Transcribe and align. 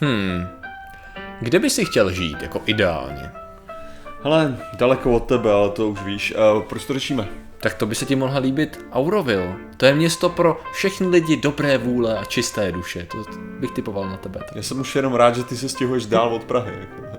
Hmm. 0.00 0.46
Kde 1.40 1.58
by 1.58 1.70
si 1.70 1.84
chtěl 1.84 2.12
žít, 2.12 2.42
jako 2.42 2.62
ideálně? 2.66 3.30
Hele, 4.22 4.56
daleko 4.78 5.12
od 5.12 5.26
tebe, 5.26 5.52
ale 5.52 5.70
to 5.70 5.88
už 5.88 6.02
víš. 6.02 6.34
Uh, 6.54 6.62
proč 6.62 6.84
to 6.84 6.92
řešíme? 6.92 7.28
Tak 7.60 7.74
to 7.74 7.86
by 7.86 7.94
se 7.94 8.06
ti 8.06 8.16
mohla 8.16 8.38
líbit 8.38 8.84
Auroville. 8.92 9.56
To 9.76 9.86
je 9.86 9.94
město 9.94 10.28
pro 10.28 10.60
všechny 10.72 11.06
lidi 11.06 11.36
dobré 11.36 11.78
vůle 11.78 12.18
a 12.18 12.24
čisté 12.24 12.72
duše. 12.72 13.06
To 13.10 13.18
bych 13.60 13.70
typoval 13.70 14.08
na 14.08 14.16
tebe. 14.16 14.40
Já 14.54 14.62
jsem 14.62 14.80
už 14.80 14.96
jenom 14.96 15.14
rád, 15.14 15.36
že 15.36 15.44
ty 15.44 15.56
se 15.56 15.68
stěhuješ 15.68 16.06
dál 16.06 16.34
od 16.34 16.44
Prahy. 16.44 16.72
Jako. 16.80 17.18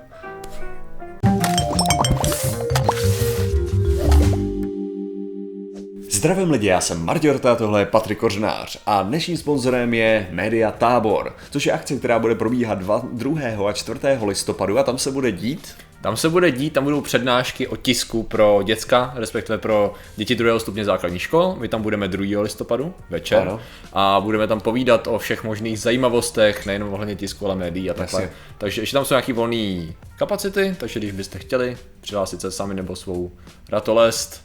Zdravím 6.24 6.50
lidi, 6.50 6.66
já 6.66 6.80
jsem 6.80 7.04
Marťorta, 7.04 7.56
tohle 7.56 7.80
je 7.80 7.86
Patrik 7.86 8.18
Kořnář 8.18 8.78
a 8.86 9.02
dnešním 9.02 9.36
sponzorem 9.36 9.94
je 9.94 10.28
Media 10.30 10.70
Tábor, 10.70 11.36
což 11.50 11.66
je 11.66 11.72
akce, 11.72 11.96
která 11.96 12.18
bude 12.18 12.34
probíhat 12.34 12.78
2. 12.78 13.68
a 13.68 13.72
4. 13.72 14.00
listopadu 14.26 14.78
a 14.78 14.82
tam 14.82 14.98
se 14.98 15.10
bude 15.10 15.32
dít 15.32 15.76
tam 16.02 16.16
se 16.16 16.28
bude 16.28 16.50
dít, 16.50 16.72
tam 16.72 16.84
budou 16.84 17.00
přednášky 17.00 17.66
o 17.66 17.76
tisku 17.76 18.22
pro 18.22 18.60
děcka, 18.64 19.12
respektive 19.16 19.58
pro 19.58 19.94
děti 20.16 20.34
druhého 20.34 20.60
stupně 20.60 20.84
základní 20.84 21.18
škol. 21.18 21.56
My 21.58 21.68
tam 21.68 21.82
budeme 21.82 22.08
2. 22.08 22.42
listopadu 22.42 22.94
večer 23.10 23.38
ano. 23.38 23.60
a 23.92 24.20
budeme 24.20 24.46
tam 24.46 24.60
povídat 24.60 25.06
o 25.06 25.18
všech 25.18 25.44
možných 25.44 25.80
zajímavostech, 25.80 26.66
nejenom 26.66 26.92
ohledně 26.92 27.16
tisku, 27.16 27.46
ale 27.46 27.56
médií 27.56 27.90
a 27.90 27.94
takhle. 27.94 28.30
Takže 28.58 28.82
ještě 28.82 28.96
tam 28.96 29.04
jsou 29.04 29.14
nějaké 29.14 29.32
volné 29.32 29.92
kapacity, 30.18 30.76
takže 30.78 31.00
když 31.00 31.12
byste 31.12 31.38
chtěli 31.38 31.76
přihlásit 32.00 32.40
se 32.40 32.50
sami 32.50 32.74
nebo 32.74 32.96
svou 32.96 33.32
ratolest, 33.70 34.42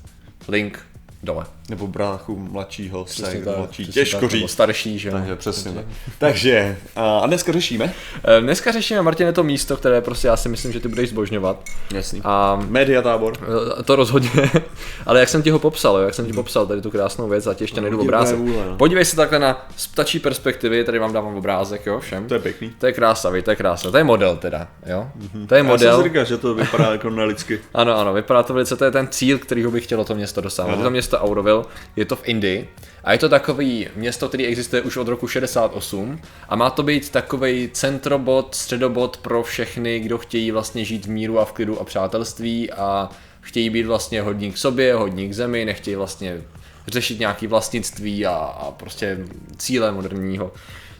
link 0.47 0.79
dole. 1.23 1.45
Nebo 1.69 1.87
bráchu 1.87 2.35
mladšího, 2.35 3.05
se 3.05 3.41
mladší, 3.57 3.87
těžko 3.87 4.19
tak, 4.19 4.31
říct. 4.31 4.51
starší, 4.51 4.99
že 4.99 5.11
Takže 5.11 5.35
přesně 5.35 5.71
tak. 5.71 5.85
Takže, 6.17 6.77
a 6.95 7.27
dneska 7.27 7.51
řešíme? 7.51 7.93
Eh, 8.23 8.41
dneska 8.41 8.71
řešíme, 8.71 9.01
Martin, 9.01 9.27
je 9.27 9.33
to 9.33 9.43
místo, 9.43 9.77
které 9.77 10.01
prostě 10.01 10.27
já 10.27 10.37
si 10.37 10.49
myslím, 10.49 10.71
že 10.71 10.79
ty 10.79 10.87
budeš 10.87 11.09
zbožňovat. 11.09 11.63
Jasný. 11.93 12.21
A 12.23 12.59
Media 12.69 13.01
tábor. 13.01 13.33
Eh, 13.79 13.83
to 13.83 13.95
rozhodně. 13.95 14.29
Ale 15.05 15.19
jak 15.19 15.29
jsem 15.29 15.43
ti 15.43 15.49
ho 15.49 15.59
popsal, 15.59 15.97
jo? 15.97 16.03
jak 16.03 16.13
jsem 16.13 16.25
ti 16.25 16.33
popsal 16.33 16.67
tady 16.67 16.81
tu 16.81 16.91
krásnou 16.91 17.29
věc, 17.29 17.47
a 17.47 17.53
ti 17.53 17.63
ještě 17.63 17.81
nejdu 17.81 18.01
obrázek. 18.01 18.37
Vůle, 18.37 18.65
no. 18.69 18.77
Podívej 18.77 19.05
se 19.05 19.15
takhle 19.15 19.39
na 19.39 19.67
ptačí 19.93 20.19
perspektivy, 20.19 20.83
tady 20.83 20.99
vám 20.99 21.13
dávám 21.13 21.35
obrázek, 21.35 21.85
jo, 21.85 21.99
všem. 21.99 22.27
To 22.27 22.33
je 22.33 22.39
pěkný. 22.39 22.69
To 22.79 22.85
je 22.85 22.93
krásavý, 22.93 23.41
to 23.41 23.49
je 23.49 23.55
krásné. 23.55 23.91
To 23.91 23.97
je 23.97 24.03
model 24.03 24.35
teda, 24.37 24.67
jo. 24.85 25.07
Mm-hmm. 25.19 25.47
To 25.47 25.55
je 25.55 25.63
model. 25.63 25.89
Já 25.89 25.95
jsem 25.95 26.03
říkal, 26.03 26.25
že 26.25 26.37
to 26.37 26.55
vypadá 26.55 26.91
jako 26.91 27.09
nelidsky. 27.09 27.59
ano, 27.73 27.97
ano, 27.97 28.13
vypadá 28.13 28.43
to 28.43 28.53
velice, 28.53 28.75
to 28.75 28.85
je 28.85 28.91
ten 28.91 29.07
cíl, 29.07 29.37
kterýho 29.37 29.71
bych 29.71 29.83
chtělo 29.83 30.05
to 30.05 30.15
město 30.15 30.41
dosáhnout. 30.41 30.83
To 30.83 30.89
město 30.89 31.19
Auroville, 31.19 31.58
je 31.95 32.05
to 32.05 32.15
v 32.15 32.27
Indii 32.27 32.69
a 33.03 33.11
je 33.11 33.17
to 33.17 33.29
takový 33.29 33.87
město, 33.95 34.27
který 34.27 34.45
existuje 34.45 34.81
už 34.81 34.97
od 34.97 35.07
roku 35.07 35.27
68 35.27 36.19
a 36.49 36.55
má 36.55 36.69
to 36.69 36.83
být 36.83 37.09
takový 37.09 37.69
centrobod, 37.73 38.55
středobod 38.55 39.17
pro 39.17 39.43
všechny, 39.43 39.99
kdo 39.99 40.17
chtějí 40.17 40.51
vlastně 40.51 40.85
žít 40.85 41.05
v 41.05 41.09
míru 41.09 41.39
a 41.39 41.45
v 41.45 41.51
klidu 41.51 41.81
a 41.81 41.83
přátelství 41.83 42.71
a 42.71 43.09
chtějí 43.41 43.69
být 43.69 43.83
vlastně 43.83 44.21
hodní 44.21 44.51
k 44.51 44.57
sobě, 44.57 44.93
hodní 44.93 45.29
k 45.29 45.33
zemi, 45.33 45.65
nechtějí 45.65 45.95
vlastně 45.95 46.41
řešit 46.87 47.19
nějaký 47.19 47.47
vlastnictví 47.47 48.25
a, 48.25 48.33
a 48.35 48.71
prostě 48.71 49.17
cíle 49.57 49.91
moderního 49.91 50.51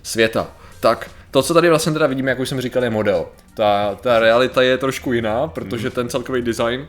světa. 0.03 0.47
Tak 0.79 1.11
to, 1.31 1.43
co 1.43 1.53
tady 1.53 1.69
vlastně 1.69 1.91
teda 1.91 2.07
vidíme, 2.07 2.31
jak 2.31 2.39
už 2.39 2.49
jsem 2.49 2.61
říkal, 2.61 2.83
je 2.83 2.89
model. 2.89 3.25
Ta, 3.53 3.97
ta 4.01 4.19
realita 4.19 4.61
je 4.61 4.77
trošku 4.77 5.13
jiná, 5.13 5.47
protože 5.47 5.87
mhm. 5.87 5.95
ten 5.95 6.09
celkový 6.09 6.41
design 6.41 6.87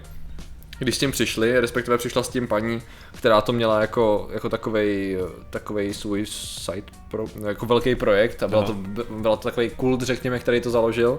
když 0.81 0.97
s 0.97 0.98
tím 0.98 1.12
přišli, 1.12 1.61
respektive 1.61 1.98
přišla 1.98 2.23
s 2.23 2.28
tím 2.28 2.48
paní, 2.48 2.83
která 3.17 3.41
to 3.41 3.53
měla 3.53 3.81
jako, 3.81 4.28
jako 4.33 4.48
takovej, 4.48 5.19
takovej 5.50 5.95
svůj 5.95 6.27
site, 6.27 6.92
pro, 7.11 7.25
jako 7.48 7.67
velký 7.67 7.95
projekt 7.95 8.42
a 8.42 8.48
byla 8.48 8.62
to, 8.62 8.75
byla 9.11 9.37
to 9.37 9.42
takový 9.42 9.70
kult, 9.70 10.03
řekněme, 10.03 10.39
který 10.39 10.61
to 10.61 10.70
založil. 10.70 11.19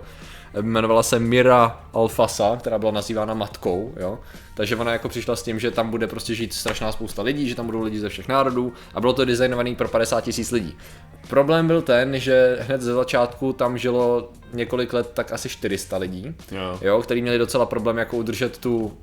Jmenovala 0.62 1.04
se 1.04 1.20
Mira 1.20 1.80
Alfasa, 1.94 2.56
která 2.56 2.80
byla 2.80 2.92
nazývána 2.92 3.34
matkou, 3.34 3.94
jo. 4.00 4.20
Takže 4.54 4.76
ona 4.76 4.92
jako 4.92 5.10
přišla 5.10 5.36
s 5.36 5.44
tím, 5.44 5.60
že 5.60 5.72
tam 5.72 5.90
bude 5.90 6.08
prostě 6.08 6.36
žít 6.36 6.54
strašná 6.54 6.92
spousta 6.92 7.22
lidí, 7.22 7.50
že 7.50 7.56
tam 7.56 7.66
budou 7.66 7.82
lidi 7.82 8.00
ze 8.00 8.10
všech 8.10 8.28
národů 8.28 8.74
a 8.94 9.02
bylo 9.02 9.14
to 9.14 9.26
designované 9.26 9.76
pro 9.76 9.88
50 9.88 10.22
tisíc 10.22 10.52
lidí. 10.52 10.78
Problém 11.30 11.68
byl 11.68 11.82
ten, 11.82 12.20
že 12.20 12.58
hned 12.62 12.82
ze 12.82 12.94
začátku 12.94 13.54
tam 13.54 13.78
žilo 13.78 14.32
několik 14.54 14.94
let 14.94 15.12
tak 15.14 15.32
asi 15.32 15.50
400 15.50 15.98
lidí, 15.98 16.36
jo. 16.52 16.80
Jo, 16.82 17.02
který 17.02 17.22
měli 17.22 17.38
docela 17.38 17.66
problém 17.66 17.98
jako 17.98 18.18
udržet 18.18 18.58
tu 18.58 18.98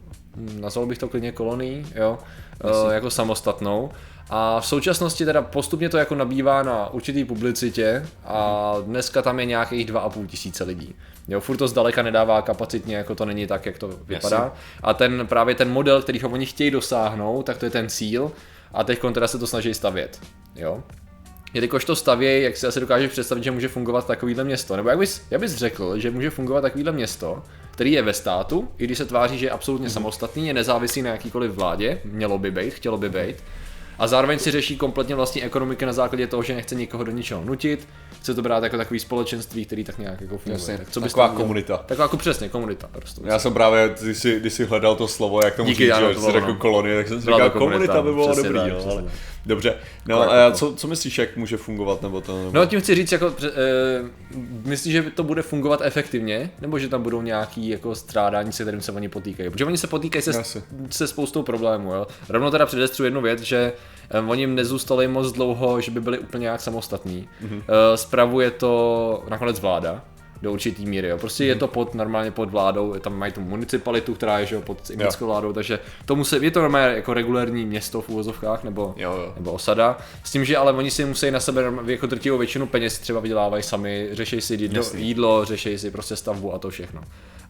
nazval 0.61 0.87
bych 0.87 0.99
to 0.99 1.09
klidně 1.09 1.33
kolonií, 1.33 1.87
jo, 1.95 2.19
uh, 2.65 2.93
jako 2.93 3.11
samostatnou. 3.11 3.91
A 4.31 4.61
v 4.61 4.67
současnosti 4.67 5.25
teda 5.25 5.43
postupně 5.43 5.89
to 5.89 5.99
jako 5.99 6.15
nabývá 6.15 6.63
na 6.63 6.91
určitý 6.91 7.25
publicitě 7.25 8.07
a 8.25 8.75
dneska 8.85 9.23
tam 9.23 9.41
je 9.41 9.47
nějakých 9.47 9.87
2,5 9.87 10.27
tisíce 10.27 10.65
lidí. 10.65 10.95
Jo, 11.29 11.41
furt 11.41 11.57
to 11.57 11.69
zdaleka 11.69 12.03
nedává 12.03 12.43
kapacitně, 12.43 12.97
jako 12.97 13.15
to 13.15 13.25
není 13.25 13.47
tak, 13.47 13.67
jak 13.67 13.79
to 13.79 13.89
vypadá. 13.89 14.37
Jasně. 14.37 14.61
A 14.83 14.95
ten 14.95 15.27
právě 15.27 15.55
ten 15.55 15.71
model, 15.71 16.03
který 16.03 16.23
oni 16.23 16.47
chtějí 16.47 16.71
dosáhnout, 16.71 17.43
tak 17.43 17.59
to 17.59 17.67
je 17.67 17.71
ten 17.71 17.89
cíl 17.89 18.33
a 18.73 18.85
teď 18.85 19.01
teda 19.13 19.29
se 19.29 19.39
to 19.39 19.47
snaží 19.47 19.75
stavět. 19.75 20.21
Jo. 20.57 20.83
Jelikož 21.55 21.85
to 21.85 21.97
stavějí, 21.97 22.45
jak 22.45 22.57
si 22.57 22.67
asi 22.67 22.81
dokáže 22.81 23.09
představit, 23.09 23.45
že 23.45 23.51
může 23.51 23.69
fungovat 23.69 24.07
takovýhle 24.07 24.45
město. 24.45 24.77
Nebo 24.77 24.89
jak 24.89 24.99
bys, 24.99 25.23
jak 25.31 25.41
bys 25.41 25.55
řekl, 25.55 25.99
že 25.99 26.11
může 26.11 26.31
fungovat 26.31 26.61
takovýhle 26.61 26.93
město, 26.93 27.43
který 27.79 27.93
je 27.93 28.03
ve 28.03 28.13
státu, 28.13 28.69
i 28.79 28.85
když 28.85 28.99
se 28.99 29.05
tváří, 29.05 29.39
že 29.39 29.47
je 29.47 29.51
absolutně 29.51 29.89
mm-hmm. 29.89 29.93
samostatný, 29.93 30.47
je 30.47 30.55
nezávislý 30.55 31.03
na 31.03 31.11
jakýkoliv 31.11 31.51
vládě, 31.51 32.01
mělo 32.05 32.39
by 32.39 32.51
být, 32.51 32.75
chtělo 32.75 32.99
by 32.99 33.09
být, 33.09 33.37
a 33.99 34.07
zároveň 34.07 34.39
si 34.39 34.51
řeší 34.51 34.77
kompletně 34.77 35.15
vlastní 35.15 35.43
ekonomiky 35.43 35.87
na 35.87 35.93
základě 35.93 36.27
toho, 36.27 36.43
že 36.43 36.55
nechce 36.55 36.75
nikoho 36.75 37.05
do 37.05 37.13
ničeho 37.13 37.45
nutit, 37.45 37.89
chce 38.21 38.35
to 38.35 38.43
brát 38.43 38.63
jako 38.63 38.77
takový 38.77 39.01
společenství, 39.01 39.65
který 39.65 39.85
tak 39.85 39.99
nějak 39.99 40.21
jako 40.21 40.39
funguje. 40.39 40.55
Jasně, 40.61 40.79
tak 40.79 40.91
co 40.91 41.01
taková 41.01 41.29
komunita. 41.29 41.77
Taková 41.77 42.05
jako 42.05 42.17
přesně 42.17 42.49
komunita. 42.49 42.89
Prostě. 42.93 43.21
Já 43.25 43.39
jsem 43.39 43.55
právě, 43.55 43.95
když 44.03 44.19
jsi, 44.19 44.41
když 44.41 44.53
jsi 44.53 44.65
hledal 44.65 44.97
to 44.97 45.09
slovo, 45.09 45.41
jak 45.45 45.57
to 45.57 45.65
Díky, 45.65 45.85
říct, 45.85 45.97
že 46.15 46.21
jsi 46.21 46.33
řekl 46.33 46.55
kolonie, 46.55 46.97
tak 46.97 47.09
jsem 47.09 47.21
si 47.21 47.27
říkal, 47.27 47.51
komunita, 47.51 47.59
komunita 47.59 48.03
by 48.03 48.13
bylo 48.13 48.35
dobrý, 48.35 48.59
tak, 48.59 48.73
no, 48.87 48.93
ale... 48.93 49.05
Dobře, 49.49 49.75
no 50.07 50.33
a 50.33 50.51
co, 50.51 50.75
co 50.75 50.87
myslíš, 50.87 51.19
jak 51.19 51.37
může 51.37 51.57
fungovat, 51.57 52.03
nebo 52.03 52.21
to? 52.21 52.39
Nebo... 52.39 52.51
No 52.53 52.67
tím 52.67 52.81
chci 52.81 52.95
říct, 52.95 53.13
jako, 53.13 53.35
e, 53.43 53.51
myslíš, 54.65 54.93
že 54.93 55.03
to 55.03 55.25
bude 55.25 55.43
fungovat 55.43 55.81
efektivně, 55.83 56.51
nebo 56.61 56.79
že 56.79 56.89
tam 56.89 57.03
budou 57.03 57.23
nějaký 57.23 57.69
jako 57.69 57.95
strádání, 57.95 58.53
se 58.53 58.63
kterým 58.63 58.81
se 58.81 58.93
oni 58.93 59.09
potýkají? 59.09 59.51
Protože 59.51 59.65
oni 59.65 59.79
se 59.79 59.87
potýkají 59.87 60.23
se, 60.23 60.33
se 60.91 61.07
spoustou 61.07 61.43
problémů, 61.43 61.95
jo. 61.95 62.07
Rovno 62.29 62.51
teda 62.51 62.67
předestřu 62.67 63.05
jednu 63.05 63.21
věc, 63.21 63.41
že 63.41 63.73
um, 64.21 64.31
oni 64.31 64.43
jim 64.43 64.55
nezůstali 64.55 65.09
moc 65.09 65.33
dlouho, 65.33 65.81
že 65.81 65.91
by 65.91 66.01
byli 66.01 66.19
úplně 66.19 66.43
nějak 66.43 66.61
samostatní. 66.61 67.29
Mm-hmm. 67.43 67.57
Uh, 67.57 67.63
spravuje 67.95 68.51
to 68.51 69.25
nakonec 69.29 69.61
vláda, 69.61 70.05
do 70.43 70.53
určitý 70.53 70.87
míry. 70.87 71.09
Jo. 71.09 71.19
Prostě 71.19 71.45
je 71.45 71.55
to 71.55 71.69
pod, 71.69 71.95
normálně 71.95 72.31
pod 72.31 72.51
vládou, 72.51 72.95
tam 73.01 73.19
mají 73.19 73.33
tu 73.33 73.41
municipalitu, 73.41 74.15
která 74.15 74.39
je 74.39 74.47
že 74.47 74.55
jo, 74.55 74.61
pod 74.61 74.91
indickou 74.91 75.27
vládou, 75.27 75.53
takže 75.53 75.79
to 76.05 76.17
musí, 76.17 76.37
je 76.41 76.51
to 76.51 76.61
normálně 76.61 76.97
jako 76.97 77.15
regulární 77.15 77.67
město 77.67 78.01
v 78.01 78.09
úvozovkách 78.09 78.65
nebo, 78.65 78.95
jo, 78.97 79.13
jo. 79.13 79.33
nebo 79.37 79.53
osada. 79.53 79.99
S 80.25 80.31
tím, 80.31 80.45
že 80.45 80.57
ale 80.57 80.73
oni 80.73 80.91
si 80.91 81.05
musí 81.05 81.31
na 81.31 81.41
sebe 81.41 81.65
jako 81.87 82.07
drtivou 82.07 82.39
většinu 82.39 82.67
peněz 82.67 82.99
třeba 82.99 83.21
vydělávají 83.21 83.63
sami, 83.63 84.09
řeší 84.13 84.41
si 84.41 84.55
jídlo, 84.55 84.83
jídlo 84.95 85.45
řeší 85.45 85.79
si 85.79 85.91
prostě 85.91 86.17
stavbu 86.17 86.55
a 86.55 86.59
to 86.59 86.71
všechno. 86.71 87.01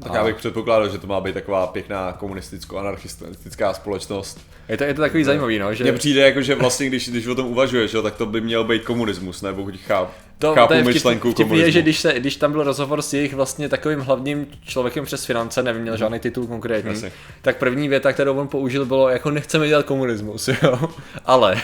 Tak 0.02 0.12
a... 0.12 0.16
já 0.16 0.24
bych 0.24 0.36
předpokládal, 0.36 0.88
že 0.88 0.98
to 0.98 1.06
má 1.06 1.20
být 1.20 1.32
taková 1.32 1.66
pěkná 1.66 2.12
komunisticko-anarchistická 2.12 3.74
společnost. 3.74 4.40
Je 4.68 4.76
to, 4.76 4.84
je 4.84 4.94
to 4.94 5.00
takový 5.00 5.24
zajímavý, 5.24 5.58
no, 5.58 5.74
že... 5.74 5.84
Mně 5.84 5.92
přijde 5.92 6.20
jako, 6.20 6.42
že 6.42 6.54
vlastně, 6.54 6.86
když, 6.86 7.08
když 7.08 7.26
o 7.26 7.34
tom 7.34 7.46
uvažuješ, 7.46 7.92
jo, 7.92 8.02
tak 8.02 8.16
to 8.16 8.26
by 8.26 8.40
měl 8.40 8.64
být 8.64 8.84
komunismus, 8.84 9.42
nebo 9.42 9.70
chápu. 9.86 10.12
To, 10.38 10.54
chápu 10.54 10.68
to 10.68 10.74
je 10.74 10.84
myšlenku 10.84 11.30
vtip, 11.30 11.50
je, 11.50 11.70
že 11.70 11.82
když, 11.82 12.00
se, 12.00 12.12
když 12.20 12.36
tam 12.36 12.52
byl 12.52 12.62
rozhovor 12.62 13.02
s 13.02 13.12
jejich 13.12 13.34
vlastně 13.34 13.68
takovým 13.68 14.00
hlavním 14.00 14.46
člověkem 14.66 15.04
přes 15.04 15.24
finance, 15.24 15.62
nevím, 15.62 15.82
měl 15.82 15.96
žádný 15.96 16.18
titul 16.18 16.46
konkrétní, 16.46 16.90
Asi. 16.90 17.12
tak 17.42 17.56
první 17.56 17.88
věta, 17.88 18.12
kterou 18.12 18.38
on 18.38 18.48
použil, 18.48 18.86
bylo 18.86 19.08
jako 19.08 19.30
nechceme 19.30 19.68
dělat 19.68 19.86
komunismus, 19.86 20.48
jo, 20.62 20.80
ale 21.24 21.56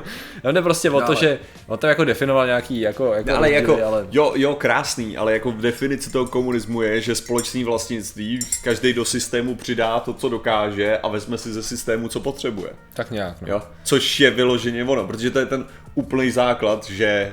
jde 0.52 0.62
prostě 0.62 0.90
o 0.90 0.92
no, 0.92 1.00
to, 1.00 1.06
ale... 1.06 1.16
že 1.16 1.38
on 1.66 1.78
tam 1.78 1.88
jako 1.88 2.04
definoval 2.04 2.46
nějaký 2.46 2.80
jako, 2.80 3.14
jako, 3.14 3.30
no, 3.30 3.36
ale 3.36 3.52
jako 3.52 3.84
ale... 3.84 4.06
Jo, 4.10 4.32
jo, 4.36 4.54
krásný, 4.54 5.16
ale 5.16 5.32
jako 5.32 5.52
v 5.52 5.60
definici 5.60 6.10
toho 6.10 6.26
komunismu 6.26 6.82
je, 6.82 7.00
že 7.00 7.14
společný 7.14 7.64
vlastnictví, 7.64 8.38
každý 8.64 8.92
do 8.92 9.04
systému 9.04 9.54
přidá 9.54 10.00
to, 10.00 10.12
co 10.12 10.28
dokáže 10.28 10.98
a 10.98 11.08
vezme 11.08 11.38
si 11.38 11.52
ze 11.52 11.62
systému, 11.62 12.08
co 12.08 12.20
potřebuje. 12.20 12.70
Tak 12.94 13.10
nějak, 13.10 13.40
no. 13.40 13.48
jo? 13.48 13.62
Což 13.84 14.20
je 14.20 14.30
vyloženě 14.30 14.84
ono, 14.84 15.06
protože 15.06 15.30
to 15.30 15.38
je 15.38 15.46
ten 15.46 15.64
úplný 15.98 16.30
základ, 16.30 16.90
že, 16.90 17.32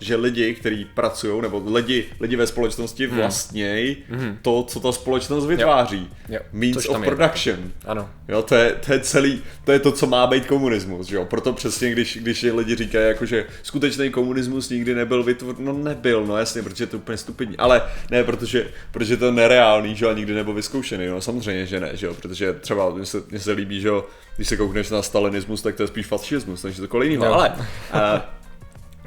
že 0.00 0.16
lidi, 0.16 0.54
kteří 0.54 0.84
pracují, 0.84 1.42
nebo 1.42 1.62
lidi, 1.66 2.04
lidi 2.20 2.36
ve 2.36 2.46
společnosti 2.46 3.06
hmm. 3.06 3.16
vlastnějí 3.16 3.96
hmm. 4.08 4.38
to, 4.42 4.62
co 4.62 4.80
ta 4.80 4.92
společnost 4.92 5.46
vytváří. 5.46 6.08
Jo. 6.10 6.16
Jo. 6.28 6.40
Means 6.52 6.86
of 6.88 7.04
production. 7.04 7.56
Je. 7.56 7.70
Ano. 7.86 8.10
Jo, 8.28 8.42
to 8.42 8.54
je, 8.54 8.74
to 8.86 8.92
je 8.92 9.00
celý, 9.00 9.42
to 9.64 9.72
je 9.72 9.78
to, 9.78 9.92
co 9.92 10.06
má 10.06 10.26
být 10.26 10.46
komunismus, 10.46 11.10
jo. 11.10 11.24
Proto 11.24 11.52
přesně, 11.52 11.90
když, 11.90 12.16
když 12.16 12.42
lidi 12.42 12.74
říkají, 12.74 13.08
jako, 13.08 13.26
že 13.26 13.46
skutečný 13.62 14.10
komunismus 14.10 14.70
nikdy 14.70 14.94
nebyl 14.94 15.22
vytvořen, 15.22 15.64
no 15.64 15.72
nebyl, 15.72 16.26
no 16.26 16.36
jasně, 16.36 16.62
protože 16.62 16.86
to 16.86 16.96
je 16.96 17.00
úplně 17.00 17.18
stupidní, 17.18 17.56
ale 17.56 17.82
ne, 18.10 18.24
protože, 18.24 18.66
protože 18.90 19.16
to 19.16 19.26
je 19.26 19.32
nereálný, 19.32 19.96
že 19.96 20.06
a 20.06 20.12
nikdy 20.12 20.34
nebyl 20.34 20.54
vyzkoušený, 20.54 21.06
no 21.06 21.20
samozřejmě, 21.20 21.66
že 21.66 21.80
ne, 21.80 21.90
že 21.94 22.06
jo, 22.06 22.14
protože 22.14 22.52
třeba 22.52 22.90
mně 22.90 23.06
se, 23.06 23.22
mně 23.30 23.40
se 23.40 23.52
líbí, 23.52 23.80
že 23.80 23.88
jo, 23.88 24.04
když 24.36 24.48
se 24.48 24.56
koukneš 24.56 24.90
na 24.90 25.02
stalinismus, 25.02 25.62
tak 25.62 25.74
to 25.74 25.82
je 25.82 25.86
spíš 25.86 26.06
fašismus, 26.06 26.62
takže 26.62 26.82
to 26.82 26.88
kolej 26.88 27.10
jiného, 27.10 27.34
ale 27.34 27.52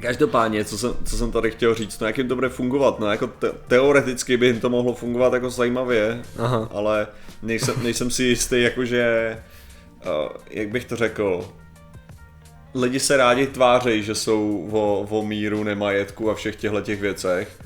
Každopádně, 0.00 0.64
co 0.64 0.78
jsem, 0.78 0.94
co 1.04 1.16
jsem 1.16 1.32
tady 1.32 1.50
chtěl 1.50 1.74
říct, 1.74 2.00
no 2.00 2.06
jak 2.06 2.18
jim 2.18 2.28
to 2.28 2.34
bude 2.34 2.48
fungovat, 2.48 3.00
no 3.00 3.10
jako 3.10 3.26
te- 3.26 3.52
teoreticky 3.68 4.36
by 4.36 4.46
jim 4.46 4.60
to 4.60 4.70
mohlo 4.70 4.94
fungovat 4.94 5.32
jako 5.32 5.50
zajímavě, 5.50 6.22
Aha. 6.38 6.68
ale 6.72 7.06
nejsem, 7.42 7.74
nejsem 7.82 8.10
si 8.10 8.24
jistý, 8.24 8.62
jakože, 8.62 9.36
uh, 10.06 10.28
jak 10.50 10.68
bych 10.68 10.84
to 10.84 10.96
řekl, 10.96 11.48
lidi 12.74 13.00
se 13.00 13.16
rádi 13.16 13.46
tvářejí, 13.46 14.02
že 14.02 14.14
jsou 14.14 14.68
o, 14.72 15.06
o 15.10 15.26
míru, 15.26 15.64
nemajetku 15.64 16.30
a 16.30 16.34
všech 16.34 16.56
těchto 16.56 16.80
těch 16.80 17.00
věcech, 17.00 17.58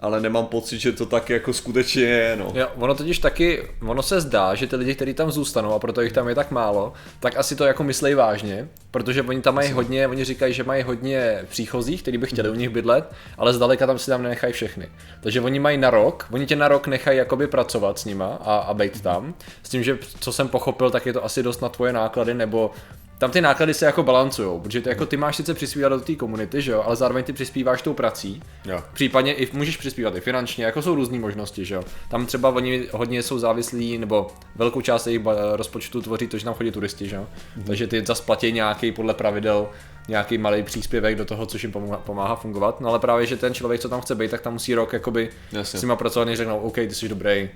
ale 0.00 0.20
nemám 0.20 0.46
pocit, 0.46 0.78
že 0.78 0.92
to 0.92 1.06
tak 1.06 1.30
jako 1.30 1.52
skutečně 1.52 2.02
je, 2.02 2.36
no. 2.36 2.52
Jo, 2.54 2.68
ono 2.76 2.94
totiž 2.94 3.18
taky, 3.18 3.62
ono 3.86 4.02
se 4.02 4.20
zdá, 4.20 4.54
že 4.54 4.66
ty 4.66 4.76
lidi, 4.76 4.94
kteří 4.94 5.14
tam 5.14 5.30
zůstanou 5.30 5.72
a 5.72 5.78
proto 5.78 6.00
jich 6.00 6.12
tam 6.12 6.28
je 6.28 6.34
tak 6.34 6.50
málo, 6.50 6.92
tak 7.20 7.36
asi 7.36 7.56
to 7.56 7.64
jako 7.64 7.84
myslej 7.84 8.14
vážně, 8.14 8.68
protože 8.90 9.22
oni 9.22 9.40
tam 9.40 9.54
mají 9.54 9.72
hodně, 9.72 10.08
oni 10.08 10.24
říkají, 10.24 10.54
že 10.54 10.64
mají 10.64 10.82
hodně 10.82 11.44
příchozích, 11.48 12.02
kteří 12.02 12.18
by 12.18 12.26
chtěli 12.26 12.50
u 12.50 12.54
nich 12.54 12.68
bydlet, 12.68 13.12
ale 13.38 13.52
zdaleka 13.52 13.86
tam 13.86 13.98
si 13.98 14.10
tam 14.10 14.22
nenechají 14.22 14.52
všechny. 14.52 14.88
Takže 15.20 15.40
oni 15.40 15.60
mají 15.60 15.78
na 15.78 15.90
rok, 15.90 16.26
oni 16.30 16.46
tě 16.46 16.56
na 16.56 16.68
rok 16.68 16.86
nechají 16.86 17.18
jakoby 17.18 17.46
pracovat 17.46 17.98
s 17.98 18.04
nima 18.04 18.38
a, 18.44 18.56
a 18.56 18.74
být 18.74 19.00
tam, 19.00 19.34
s 19.62 19.68
tím, 19.68 19.82
že 19.82 19.98
co 20.20 20.32
jsem 20.32 20.48
pochopil, 20.48 20.90
tak 20.90 21.06
je 21.06 21.12
to 21.12 21.24
asi 21.24 21.42
dost 21.42 21.62
na 21.62 21.68
tvoje 21.68 21.92
náklady, 21.92 22.34
nebo 22.34 22.70
tam 23.18 23.30
ty 23.30 23.40
náklady 23.40 23.74
se 23.74 23.86
jako 23.86 24.02
balancují, 24.02 24.60
protože 24.60 24.80
ty, 24.80 24.88
jako 24.88 25.06
ty 25.06 25.16
máš 25.16 25.36
sice 25.36 25.54
přispívat 25.54 25.88
do 25.88 26.00
té 26.00 26.14
komunity, 26.14 26.62
že 26.62 26.72
jo, 26.72 26.82
ale 26.86 26.96
zároveň 26.96 27.24
ty 27.24 27.32
přispíváš 27.32 27.82
tou 27.82 27.94
prací. 27.94 28.42
Jo. 28.64 28.82
Případně 28.92 29.34
i 29.34 29.48
můžeš 29.52 29.76
přispívat 29.76 30.16
i 30.16 30.20
finančně, 30.20 30.64
jako 30.64 30.82
jsou 30.82 30.94
různé 30.94 31.18
možnosti, 31.18 31.64
že 31.64 31.74
jo. 31.74 31.82
Tam 32.10 32.26
třeba 32.26 32.48
oni 32.48 32.88
hodně 32.92 33.22
jsou 33.22 33.38
závislí, 33.38 33.98
nebo 33.98 34.26
velkou 34.54 34.80
část 34.80 35.06
jejich 35.06 35.22
rozpočtu 35.52 36.02
tvoří 36.02 36.26
to, 36.26 36.38
že 36.38 36.44
tam 36.44 36.54
chodí 36.54 36.70
turisti, 36.70 37.08
že 37.08 37.16
jo. 37.16 37.26
Mm-hmm. 37.58 37.64
Takže 37.66 37.86
ty 37.86 38.06
zase 38.06 38.22
platí 38.22 38.52
nějaký 38.52 38.92
podle 38.92 39.14
pravidel 39.14 39.68
nějaký 40.08 40.38
malý 40.38 40.62
příspěvek 40.62 41.16
do 41.16 41.24
toho, 41.24 41.46
což 41.46 41.62
jim 41.62 41.72
pomáhá, 41.72 41.96
pomáhá 41.96 42.36
fungovat. 42.36 42.80
No 42.80 42.88
ale 42.88 42.98
právě, 42.98 43.26
že 43.26 43.36
ten 43.36 43.54
člověk, 43.54 43.80
co 43.80 43.88
tam 43.88 44.00
chce 44.00 44.14
být, 44.14 44.30
tak 44.30 44.40
tam 44.40 44.52
musí 44.52 44.74
rok 44.74 44.92
jakoby 44.92 45.30
Jasně. 45.52 45.78
s 45.78 45.82
nima 45.82 45.96
pracovat, 45.96 46.24
než 46.24 46.38
řeknou, 46.38 46.60
OK, 46.60 46.74
ty 46.74 46.94
jsi 46.94 47.08
dobrý, 47.08 47.50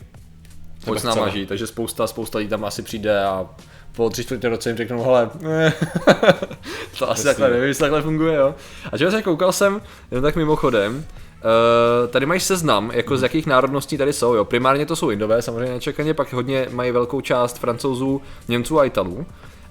pojď 0.85 1.01
s 1.01 1.05
náma 1.05 1.29
žít. 1.29 1.49
Takže 1.49 1.67
spousta, 1.67 2.07
spousta 2.07 2.39
lidí 2.39 2.51
tam 2.51 2.65
asi 2.65 2.83
přijde 2.83 3.25
a 3.25 3.49
po 3.97 4.11
tři 4.11 4.25
čtvrtě 4.25 4.49
roce 4.49 4.69
jim 4.69 4.77
řeknou, 4.77 5.03
hele, 5.03 5.31
to 6.99 7.11
asi 7.11 7.25
takhle 7.25 7.51
nevím, 7.51 7.65
jestli 7.69 7.81
takhle 7.81 8.03
funguje, 8.03 8.35
jo. 8.37 8.55
A 8.93 8.99
čeho 8.99 9.11
se 9.11 9.23
koukal 9.23 9.53
jsem, 9.53 9.81
jen 10.11 10.23
tak 10.23 10.37
mimochodem, 10.37 10.97
uh, 10.97 12.11
tady 12.11 12.27
máš 12.27 12.43
seznam, 12.43 12.91
jako 12.95 13.17
z 13.17 13.23
jakých 13.23 13.47
národností 13.47 13.99
tady 13.99 14.13
jsou, 14.13 14.35
jo. 14.35 14.45
Primárně 14.45 14.87
to 14.87 14.97
jsou 14.97 15.11
Indové, 15.11 15.43
samozřejmě 15.43 15.73
nečekaně, 15.73 16.15
pak 16.15 16.33
hodně 16.33 16.67
mají 16.71 16.91
velkou 16.91 17.21
část 17.21 17.59
Francouzů, 17.59 18.23
Němců 18.49 18.81
a 18.81 18.85
Italů. 18.85 19.27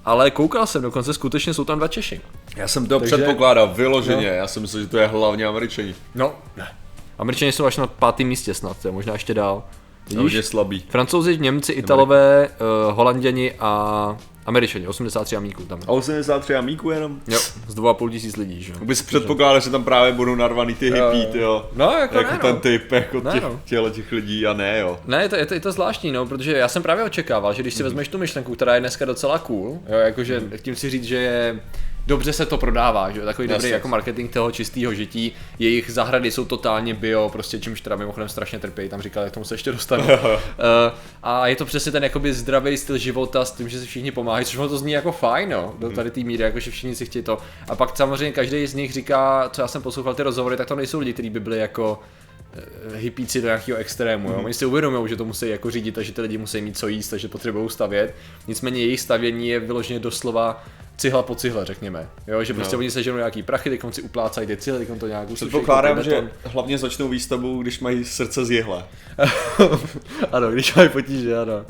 Ale 0.05 0.31
koukal 0.31 0.67
jsem, 0.67 0.81
dokonce 0.81 1.13
skutečně 1.13 1.53
jsou 1.53 1.63
tam 1.63 1.77
dva 1.77 1.87
Češi. 1.87 2.21
Já 2.55 2.67
jsem 2.67 2.85
to 2.85 2.99
Takže- 2.99 3.15
předpokládal 3.15 3.67
vyloženě, 3.67 4.27
No. 4.27 4.33
já 4.35 4.47
jsem 4.47 4.61
myslel, 4.61 4.81
že 4.83 4.87
to 4.89 4.97
je 4.97 5.07
hlavně 5.07 5.45
američani. 5.45 5.95
No, 6.15 6.33
ne. 6.57 6.67
Američani 7.19 7.51
jsou 7.51 7.65
až 7.65 7.77
na 7.77 7.87
pátém 7.87 8.27
místě 8.27 8.53
snad, 8.53 8.77
to 8.81 8.87
je 8.87 8.91
možná 8.91 9.13
ještě 9.13 9.33
dál. 9.33 9.63
Vidíš? 10.09 10.23
Hodně 10.23 10.43
slabý. 10.43 10.83
Francouzi, 10.89 11.37
Němci, 11.37 11.71
Italové, 11.71 12.49
uh, 12.87 12.95
Holanděni 12.95 13.53
a 13.59 14.17
Američani, 14.45 14.87
83 14.87 15.35
amíků 15.35 15.63
tam. 15.63 15.79
A 15.87 15.91
83 15.91 16.55
amíků 16.55 16.91
jenom? 16.91 17.19
Jo, 17.27 17.39
z 17.67 17.75
2,5 17.75 18.09
tisíc 18.11 18.37
lidí, 18.37 18.63
že 18.63 18.73
jo. 18.73 18.79
Bys 18.85 19.01
předpokládal, 19.01 19.59
že 19.59 19.69
tam 19.69 19.83
právě 19.83 20.13
budou 20.13 20.35
narvaný 20.35 20.75
ty 20.75 20.85
hippie, 20.85 21.25
ty 21.25 21.39
jo. 21.39 21.69
No, 21.75 21.91
jako, 21.91 22.17
jako 22.17 22.31
ne, 22.33 22.39
ten 22.39 22.55
no. 22.55 22.61
typ, 22.61 22.91
jako 22.91 23.21
Ne, 23.21 23.31
těch, 23.31 23.43
no. 23.43 23.59
těchto 23.65 23.89
těch 23.89 24.11
lidí 24.11 24.47
a 24.47 24.53
ne, 24.53 24.79
jo. 24.79 24.99
Ne, 25.07 25.21
je 25.21 25.29
to, 25.29 25.35
je, 25.35 25.45
to, 25.45 25.53
je 25.53 25.59
to 25.59 25.71
zvláštní, 25.71 26.11
no, 26.11 26.25
protože 26.25 26.57
já 26.57 26.67
jsem 26.67 26.83
právě 26.83 27.03
očekával, 27.03 27.53
že 27.53 27.61
když 27.61 27.73
si 27.73 27.83
vezmeš 27.83 28.07
tu 28.07 28.17
myšlenku, 28.17 28.55
která 28.55 28.73
je 28.75 28.79
dneska 28.79 29.05
docela 29.05 29.39
cool, 29.39 29.79
jo, 29.89 29.97
jakože 29.97 30.41
tím 30.61 30.75
si 30.75 30.89
říct, 30.89 31.03
že 31.03 31.15
je 31.15 31.59
dobře 32.07 32.33
se 32.33 32.45
to 32.45 32.57
prodává, 32.57 33.11
že 33.11 33.19
jo, 33.19 33.25
takový 33.25 33.47
dobrý 33.47 33.69
jako 33.69 33.87
marketing 33.87 34.31
toho 34.31 34.51
čistého 34.51 34.93
žití, 34.93 35.31
jejich 35.59 35.91
zahrady 35.91 36.31
jsou 36.31 36.45
totálně 36.45 36.93
bio, 36.93 37.29
prostě 37.29 37.59
čímž 37.59 37.81
teda 37.81 37.95
mimochodem 37.95 38.29
strašně 38.29 38.59
trpějí, 38.59 38.89
tam 38.89 39.01
říkali, 39.01 39.29
k 39.29 39.33
tomu 39.33 39.43
se 39.43 39.53
ještě 39.53 39.71
dostanu. 39.71 40.03
uh, 40.03 40.09
a 41.23 41.47
je 41.47 41.55
to 41.55 41.65
přesně 41.65 41.91
ten 41.91 42.03
jakoby 42.03 42.33
zdravý 42.33 42.77
styl 42.77 42.97
života 42.97 43.45
s 43.45 43.51
tím, 43.51 43.69
že 43.69 43.79
si 43.79 43.85
všichni 43.85 44.11
pomáhají, 44.11 44.45
což 44.45 44.55
to 44.55 44.77
zní 44.77 44.91
jako 44.91 45.11
fajn, 45.11 45.49
no, 45.49 45.75
do 45.79 45.89
tady 45.89 46.11
té 46.11 46.19
míry, 46.19 46.43
jako 46.43 46.59
že 46.59 46.71
všichni 46.71 46.95
si 46.95 47.05
chtějí 47.05 47.23
to. 47.23 47.37
A 47.69 47.75
pak 47.75 47.97
samozřejmě 47.97 48.31
každý 48.31 48.67
z 48.67 48.73
nich 48.73 48.93
říká, 48.93 49.49
co 49.53 49.61
já 49.61 49.67
jsem 49.67 49.81
poslouchal 49.81 50.13
ty 50.13 50.23
rozhovory, 50.23 50.57
tak 50.57 50.67
to 50.67 50.75
nejsou 50.75 50.99
lidi, 50.99 51.13
kteří 51.13 51.29
by 51.29 51.39
byli 51.39 51.57
jako 51.57 51.99
eh, 52.53 52.97
hippíci 52.97 53.41
do 53.41 53.47
nějakého 53.47 53.77
extrému. 53.77 54.29
Jo? 54.29 54.41
Oni 54.43 54.53
si 54.53 54.65
uvědomují, 54.65 55.09
že 55.09 55.15
to 55.15 55.25
musí 55.25 55.49
jako 55.49 55.71
řídit 55.71 55.97
a 55.97 56.01
že 56.01 56.11
ty 56.11 56.21
lidi 56.21 56.37
musí 56.37 56.61
mít 56.61 56.77
co 56.77 56.87
jíst, 56.87 57.09
takže 57.09 57.27
potřebují 57.27 57.69
stavět. 57.69 58.15
Nicméně 58.47 58.79
jejich 58.79 58.99
stavění 58.99 59.49
je 59.49 59.59
vyloženě 59.59 59.99
doslova 59.99 60.63
cihla 61.01 61.23
po 61.23 61.35
cihle, 61.35 61.65
řekněme. 61.65 62.09
Jo? 62.27 62.43
Že 62.43 62.53
prostě 62.53 62.75
No. 62.75 62.79
oni 62.79 62.91
seženou 62.91 63.17
nějaký 63.17 63.43
prachy, 63.43 63.69
teď 63.69 63.81
si 63.91 64.01
uplácají 64.01 64.47
ty 64.47 64.57
cihly, 64.57 64.85
teď 64.85 64.99
to 64.99 65.07
nějak 65.07 65.29
usušejí, 65.29 65.49
Předpokládám, 65.49 66.03
že 66.03 66.29
hlavně 66.45 66.77
začnou 66.77 67.07
výstavbu, 67.09 67.61
když 67.61 67.79
mají 67.79 68.05
srdce 68.05 68.45
z 68.45 68.51
jehle. 68.51 68.85
ano, 70.31 70.51
když 70.51 70.75
mají 70.75 70.89
potíže, 70.89 71.37
ano. 71.37 71.65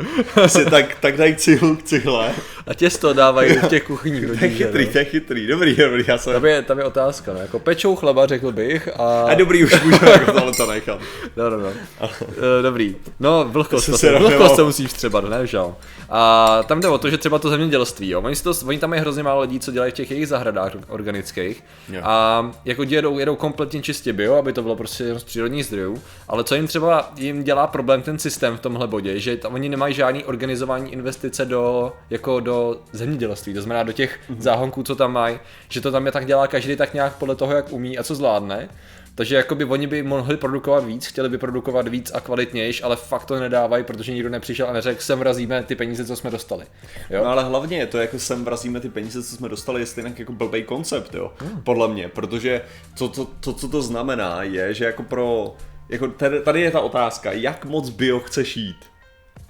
Si 0.48 0.66
tak, 0.66 0.98
tak 1.00 1.18
dají 1.18 1.36
cihl 1.36 1.76
k 1.76 1.84
cihle. 1.84 2.32
A 2.68 2.74
těsto 2.74 3.14
dávají 3.14 3.54
v 3.54 3.68
těch 3.68 3.84
kuchyních 3.84 4.26
To 4.28 4.32
je 4.46 4.50
chytrý, 4.50 4.86
no. 4.86 4.92
to 4.92 4.98
je 4.98 5.06
chytrý, 5.06 5.48
dobrý, 5.48 5.76
dobrý, 5.76 6.04
já 6.08 6.18
jsem... 6.18 6.34
Tam 6.34 6.46
je, 6.46 6.62
tam 6.62 6.78
je 6.80 6.84
otázka, 6.86 7.34
no. 7.34 7.40
jako 7.40 7.60
pečou 7.60 7.96
chleba, 7.96 8.26
řekl 8.26 8.52
bych, 8.52 8.90
a... 9.00 9.24
A 9.24 9.34
dobrý, 9.34 9.64
už 9.64 9.84
můžu 9.84 10.06
jako 10.12 10.32
tohle 10.32 10.54
to 10.54 10.66
nechat. 10.72 11.00
No, 11.36 11.50
no, 11.50 11.58
no. 11.58 11.70
Eh, 12.02 12.62
Dobrý. 12.62 12.96
No, 13.20 13.46
vlhkost, 13.48 13.86
To 13.86 13.98
se 13.98 14.18
vlhkost 14.20 14.56
se 14.56 14.64
musíš 14.64 14.94
třeba, 14.94 15.22
ne, 15.22 15.48
žal. 15.48 15.76
A 16.10 16.64
tam 16.64 16.80
jde 16.82 16.88
o 16.88 16.98
to, 16.98 17.10
že 17.10 17.18
třeba 17.18 17.40
to 17.40 17.50
zemědělství, 17.50 18.10
jo. 18.10 18.22
Oni, 18.22 18.36
si 18.36 18.44
to, 18.44 18.54
oni 18.66 18.80
tam 18.80 18.90
mají 18.90 19.02
hrozně 19.02 19.21
málo 19.24 19.42
lidí, 19.42 19.60
co 19.60 19.72
dělají 19.72 19.92
v 19.92 19.96
těch 19.96 20.12
jejich 20.12 20.28
zahradách 20.28 20.72
organických. 20.88 21.64
Jo. 21.90 22.02
A 22.04 22.52
jako 22.66 22.84
jedou, 22.84 23.20
jedou 23.20 23.36
kompletně 23.36 23.82
čistě 23.82 24.14
bio, 24.14 24.36
aby 24.36 24.54
to 24.54 24.62
bylo 24.62 24.76
prostě 24.76 25.04
jenom 25.04 25.20
z 25.20 25.24
přírodních 25.24 25.66
zdrojů. 25.66 26.02
Ale 26.28 26.44
co 26.44 26.56
jim 26.56 26.68
třeba 26.68 27.12
jim 27.18 27.44
dělá 27.44 27.68
problém 27.68 28.02
ten 28.02 28.20
systém 28.20 28.58
v 28.58 28.60
tomhle 28.60 28.88
bodě, 28.88 29.20
že 29.20 29.38
tam 29.38 29.54
oni 29.54 29.70
nemají 29.70 29.94
žádný 29.94 30.26
organizování 30.26 30.92
investice 30.94 31.46
do, 31.46 31.94
jako 32.10 32.40
do 32.40 32.82
zemědělství, 32.92 33.54
to 33.54 33.62
znamená 33.62 33.84
do 33.84 33.92
těch 33.92 34.20
Mhm. 34.30 34.42
záhonků, 34.42 34.84
co 34.84 34.96
tam 34.96 35.14
mají, 35.14 35.40
že 35.70 35.82
to 35.82 35.92
tam 35.92 36.06
je 36.06 36.12
tak 36.12 36.26
dělá 36.26 36.48
každý 36.48 36.76
tak 36.76 36.94
nějak 36.94 37.16
podle 37.16 37.36
toho, 37.36 37.54
jak 37.54 37.72
umí 37.74 37.98
a 37.98 38.04
co 38.04 38.16
zvládne. 38.16 38.70
Takže 39.16 39.36
jakoby 39.36 39.66
oni 39.66 39.88
by 39.88 40.04
mohli 40.04 40.38
produkovat 40.38 40.86
víc, 40.86 41.08
chtěli 41.08 41.30
by 41.30 41.38
produkovat 41.38 41.88
víc 41.88 42.12
a 42.14 42.20
kvalitnějš, 42.20 42.84
ale 42.84 42.96
fakt 42.96 43.26
to 43.26 43.40
nedávají, 43.40 43.84
protože 43.84 44.14
nikdo 44.14 44.30
nepřišel 44.30 44.68
a 44.70 44.74
neřekl, 44.74 45.02
sem 45.02 45.20
vrazíme 45.20 45.64
ty 45.64 45.76
peníze, 45.76 46.06
co 46.06 46.16
jsme 46.16 46.32
dostali. 46.32 46.66
Jo? 47.10 47.24
No 47.24 47.30
ale 47.30 47.44
hlavně 47.44 47.78
je 47.78 47.88
to 47.88 47.98
jako 47.98 48.20
sem 48.20 48.46
vrazíme 48.46 48.80
ty 48.80 48.90
peníze, 48.90 49.24
co 49.24 49.36
jsme 49.36 49.50
dostali, 49.50 49.82
je 49.82 49.86
stejně 49.86 50.14
jako 50.18 50.32
blbý 50.32 50.64
koncept, 50.64 51.16
jo. 51.16 51.34
Hmm. 51.38 51.62
Podle 51.62 51.88
mě, 51.88 52.08
protože 52.08 52.62
to, 52.98 53.10
to, 53.10 53.26
to, 53.26 53.54
co 53.54 53.68
to 53.68 53.82
znamená, 53.82 54.44
je, 54.44 54.74
že 54.74 54.86
jako 54.86 55.04
pro, 55.04 55.56
jako 55.90 56.08
tady, 56.08 56.42
tady 56.42 56.62
je 56.62 56.72
ta 56.72 56.80
otázka, 56.80 57.32
jak 57.32 57.66
moc 57.66 57.90
bio 57.90 58.20
chceš 58.20 58.58
jít, 58.58 58.86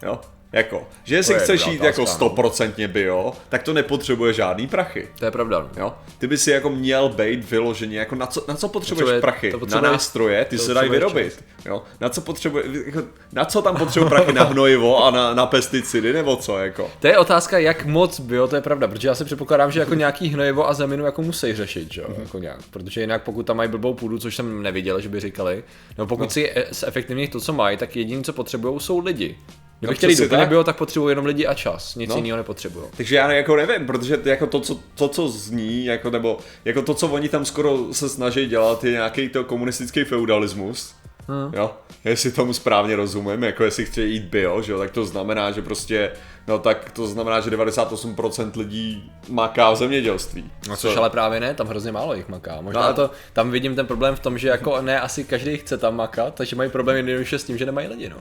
jo. 0.04 0.20
Jako, 0.54 0.88
že 1.04 1.16
jestli 1.16 1.36
chceš 1.36 1.68
jít 1.68 1.82
jako 1.84 2.02
no. 2.02 2.08
stoprocentně 2.08 2.88
bio, 2.88 3.34
tak 3.50 3.64
to 3.64 3.74
nepotřebuje 3.74 4.34
žádný 4.34 4.68
prachy. 4.68 5.08
To 5.20 5.26
je 5.26 5.32
pravda. 5.32 5.60
no. 5.60 5.70
Jo? 5.84 5.94
Ty 6.18 6.28
by 6.28 6.38
si 6.38 6.52
jako 6.52 6.70
měl 6.70 7.10
být 7.10 7.50
vyloženě, 7.52 8.00
jako 8.00 8.16
na 8.16 8.26
co, 8.26 8.46
na 8.48 8.56
co 8.56 8.68
potřebuješ 8.70 9.04
Potřebuje- 9.04 9.22
prachy? 9.22 9.52
to 9.52 9.58
na 9.58 9.60
potřebuje- 9.60 9.92
nástroje, 9.92 10.46
ty 10.46 10.58
se 10.58 10.74
dají 10.74 10.90
vyrobit. 10.90 11.44
Jo? 11.66 11.84
Na 12.02 12.10
co 12.10 12.22
potřebuje, 12.22 12.64
jako, 12.86 13.02
na 13.34 13.46
co 13.46 13.62
tam 13.62 13.76
potřebuje 13.78 14.10
prachy? 14.10 14.34
Na 14.34 14.44
hnojivo 14.44 15.06
a 15.06 15.12
na, 15.12 15.34
na 15.34 15.46
pesticidy 15.46 16.14
nebo 16.14 16.36
co? 16.36 16.58
Jako? 16.58 16.90
To 17.00 17.08
je 17.08 17.18
otázka, 17.18 17.58
jak 17.60 17.86
moc 17.86 18.20
bio, 18.20 18.48
to 18.48 18.56
je 18.56 18.62
pravda, 18.62 18.88
protože 18.88 19.08
já 19.08 19.16
si 19.16 19.26
předpokládám, 19.26 19.72
že 19.72 19.80
jako 19.80 19.94
nějaký 19.96 20.28
hnojivo 20.30 20.70
a 20.70 20.74
zeminu 20.74 21.06
jako 21.06 21.22
musí 21.22 21.54
řešit, 21.54 21.94
že 21.94 22.02
jo, 22.02 22.08
Mhm. 22.10 22.22
jako 22.22 22.40
nějak, 22.40 22.60
protože 22.72 23.02
jinak 23.02 23.24
pokud 23.24 23.44
tam 23.46 23.58
mají 23.58 23.70
blbou 23.70 23.94
půdu, 23.94 24.20
což 24.20 24.36
jsem 24.36 24.64
neviděl, 24.64 25.02
že 25.02 25.10
by 25.10 25.20
říkali, 25.20 25.64
no 25.98 26.08
pokud 26.08 26.32
si 26.32 26.52
e- 26.56 26.66
zefektivní 26.72 27.28
to, 27.28 27.40
co 27.40 27.54
mají, 27.54 27.78
tak 27.78 27.96
jediné, 27.96 28.24
co 28.24 28.34
potřebují, 28.34 28.80
jsou 28.80 29.00
lidi. 29.00 29.38
Kdyby 29.80 29.92
No, 29.94 29.98
chtěli 29.98 30.16
úplně 30.46 30.64
tak. 30.64 30.76
potřebují 30.78 31.12
jenom 31.12 31.26
lidi 31.26 31.48
a 31.48 31.54
čas, 31.54 31.96
nic 31.96 32.10
No. 32.10 32.16
jiného 32.16 32.38
nepotřebují. 32.38 32.86
Takže 32.98 33.16
já 33.16 33.32
jako 33.32 33.56
nevím, 33.56 33.88
protože 33.88 34.18
to, 34.18 34.30
jako 34.30 34.48
to, 34.48 34.60
co, 34.60 34.80
to, 34.96 35.08
co 35.08 35.28
zní, 35.30 35.86
jako, 35.86 36.10
nebo 36.10 36.38
jako 36.66 36.82
to, 36.82 36.94
co 36.94 37.08
oni 37.08 37.30
tam 37.30 37.46
skoro 37.46 37.78
se 37.92 38.10
snaží 38.10 38.46
dělat, 38.46 38.84
je 38.84 38.92
nějaký 38.92 39.30
to 39.30 39.44
komunistický 39.44 40.04
feudalismus. 40.04 40.96
Hmm. 41.28 41.54
Jo, 41.54 41.72
jestli 42.06 42.32
tomu 42.32 42.54
správně 42.54 42.96
rozumím, 42.96 43.44
jako 43.44 43.64
jestli 43.64 43.86
chtějí 43.86 44.14
jít 44.14 44.24
bio, 44.24 44.62
že 44.62 44.72
jo, 44.72 44.80
tak 44.80 44.92
to 44.92 45.06
znamená, 45.06 45.52
že 45.52 45.62
prostě, 45.62 46.12
no 46.48 46.60
tak 46.60 46.92
to 46.92 47.08
znamená, 47.08 47.40
že 47.40 47.50
98% 47.50 48.52
lidí 48.58 49.12
maká 49.30 49.72
v 49.72 49.76
zemědělství. 49.76 50.52
No, 50.70 50.78
což 50.78 50.94
Co- 50.94 51.00
ale 51.00 51.10
právě 51.10 51.40
ne, 51.40 51.54
tam 51.54 51.68
hrozně 51.68 51.92
málo 51.92 52.14
jich 52.14 52.28
maká. 52.30 52.62
Možná 52.62 52.88
No 52.88 52.94
to, 52.94 53.10
tam 53.34 53.52
vidím 53.52 53.76
ten 53.76 53.86
problém 53.88 54.16
v 54.16 54.20
tom, 54.20 54.38
že 54.38 54.48
jako 54.48 54.82
ne, 54.82 55.00
asi 55.02 55.24
každý 55.24 55.58
chce 55.58 55.78
tam 55.78 55.96
makat, 55.96 56.36
takže 56.36 56.56
mají 56.56 56.70
problém 56.70 56.98
jednoduše 56.98 57.40
s 57.40 57.44
tím, 57.44 57.58
že 57.58 57.66
nemají 57.66 57.88
lidi, 57.88 58.10
no. 58.10 58.18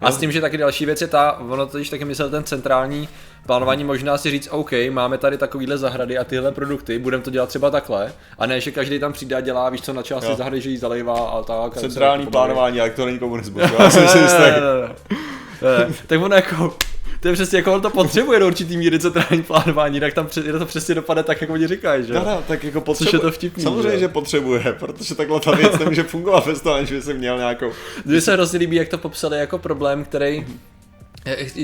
A 0.00 0.10
s 0.12 0.16
tím, 0.16 0.32
že 0.32 0.40
taky 0.40 0.56
další 0.56 0.86
věc 0.86 1.00
je 1.00 1.06
ta, 1.06 1.38
ono 1.38 1.66
totiž 1.66 1.90
taky 1.90 2.04
myslel 2.04 2.30
ten 2.30 2.44
centrální 2.44 3.08
plánování 3.46 3.84
možná 3.84 4.18
si 4.18 4.30
říct, 4.30 4.48
OK, 4.50 4.70
máme 4.90 5.18
tady 5.18 5.38
takovýhle 5.38 5.78
zahrady 5.78 6.18
a 6.18 6.24
tyhle 6.24 6.52
produkty, 6.52 6.98
budeme 6.98 7.22
to 7.22 7.30
dělat 7.30 7.48
třeba 7.48 7.70
takhle, 7.70 8.12
a 8.38 8.46
ne, 8.46 8.60
že 8.60 8.70
každý 8.70 8.98
tam 8.98 9.12
přijde 9.12 9.36
a 9.36 9.40
dělá, 9.40 9.70
víš 9.70 9.80
co, 9.80 9.92
na 9.92 10.02
části 10.02 10.34
zahrady, 10.36 10.60
že 10.60 10.70
jí 10.70 10.76
zalejvá 10.76 11.18
a 11.18 11.42
tak. 11.42 11.76
a 11.76 11.80
Centrální 11.80 12.26
plánování, 12.26 12.80
ale 12.80 12.90
to 12.90 13.06
není 13.06 13.18
komunismus. 13.18 13.62
Já 13.78 13.90
si 13.90 13.98
ne, 14.00 14.60
ne. 14.60 14.94
Ne, 15.62 15.94
Tak 16.06 16.20
ono 16.22 16.36
jako, 16.36 16.76
To 17.20 17.28
je 17.28 17.34
přesně 17.34 17.58
jako 17.58 17.74
on 17.74 17.80
to 17.80 17.90
potřebuje 17.90 18.38
do 18.40 18.46
určitý 18.46 18.76
míry 18.76 18.98
centrální 18.98 19.42
plánování, 19.42 19.96
jinak 19.96 20.14
tam 20.14 20.28
to 20.58 20.66
přesně 20.66 20.94
dopadne 20.94 21.22
tak, 21.22 21.40
jak 21.40 21.50
oni 21.50 21.66
říkají, 21.68 22.06
že? 22.06 22.14
No, 22.14 22.24
no, 22.24 22.42
tak 22.48 22.64
jako 22.64 22.80
Což 22.80 22.84
potřebuje. 22.84 23.16
je 23.16 23.20
to 23.20 23.30
vtipný, 23.30 23.62
Samozřejmě, 23.62 23.90
že? 23.90 23.98
že 23.98 24.08
potřebuje, 24.08 24.76
protože 24.78 25.14
takhle 25.14 25.40
ta 25.40 25.50
věc 25.50 25.78
nemůže 25.78 26.02
fungovat 26.02 26.46
bez 26.46 26.60
toho, 26.60 26.74
aniž 26.74 26.92
by 26.92 27.02
jsem 27.02 27.16
měl 27.16 27.38
nějakou... 27.38 27.72
Mně 28.04 28.20
se 28.20 28.32
hrozně 28.32 28.58
líbí, 28.58 28.76
jak 28.76 28.88
to 28.88 28.98
popsali 28.98 29.38
jako 29.38 29.58
problém, 29.58 30.04
který 30.04 30.46